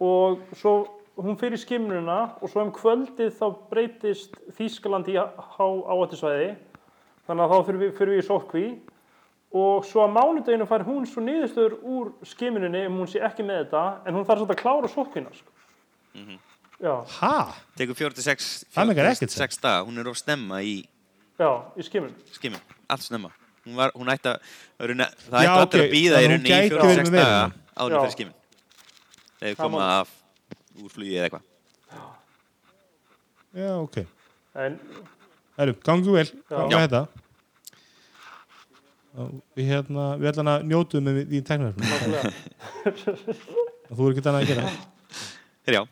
[0.00, 0.88] og svo
[1.22, 6.50] hún fyrir skimnuna og svo um kvöldið þá breytist Þýskaland í há áhættisvæði
[7.26, 8.64] þannig að þá fyrir við, fyrir við í sótkví.
[9.52, 13.66] Og svo að mánudeginu fær hún svo niðurstöður úr skimuninni ef hún sé ekki með
[13.66, 15.50] þetta en hún þarf svolítið að klára sótkvína sko.
[16.80, 17.34] já, Ha?
[17.76, 19.56] tekur 46 Það meikar ekkert sens.
[19.58, 20.86] 6 daga, hún er of snemma í
[21.38, 22.14] já, í skimun.
[22.32, 23.30] Skimin, allt snemma.
[23.66, 24.40] Hún var, hún ætti að,
[24.96, 27.22] ne- það Já, ætti ok, allir að býða í rauninni í gæti 46 verið með
[27.22, 27.44] daga
[27.92, 28.00] Já.
[28.00, 28.34] fyrir skimin
[29.42, 30.08] þegar koma af
[30.80, 31.48] úr flugi eða eitthvað
[33.52, 33.96] Já, ok.
[34.64, 34.78] en
[35.58, 36.78] Herru, gangi vel, gangi Já.
[36.86, 37.02] þetta.
[39.20, 41.40] Og Við hérna, við ætlum að njótuðum með því
[41.82, 42.30] nákvæmlega
[43.92, 44.62] Þú er ekki annað að gera.
[45.68, 45.82] Hér já,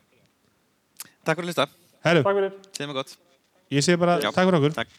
[1.21, 1.67] takk fyrir að lista,
[2.07, 3.13] Herru, takk fyrir segð mér gott
[3.71, 4.31] ég segi bara Já.
[4.33, 4.73] takk fyrir okkur.
[4.81, 4.89] takk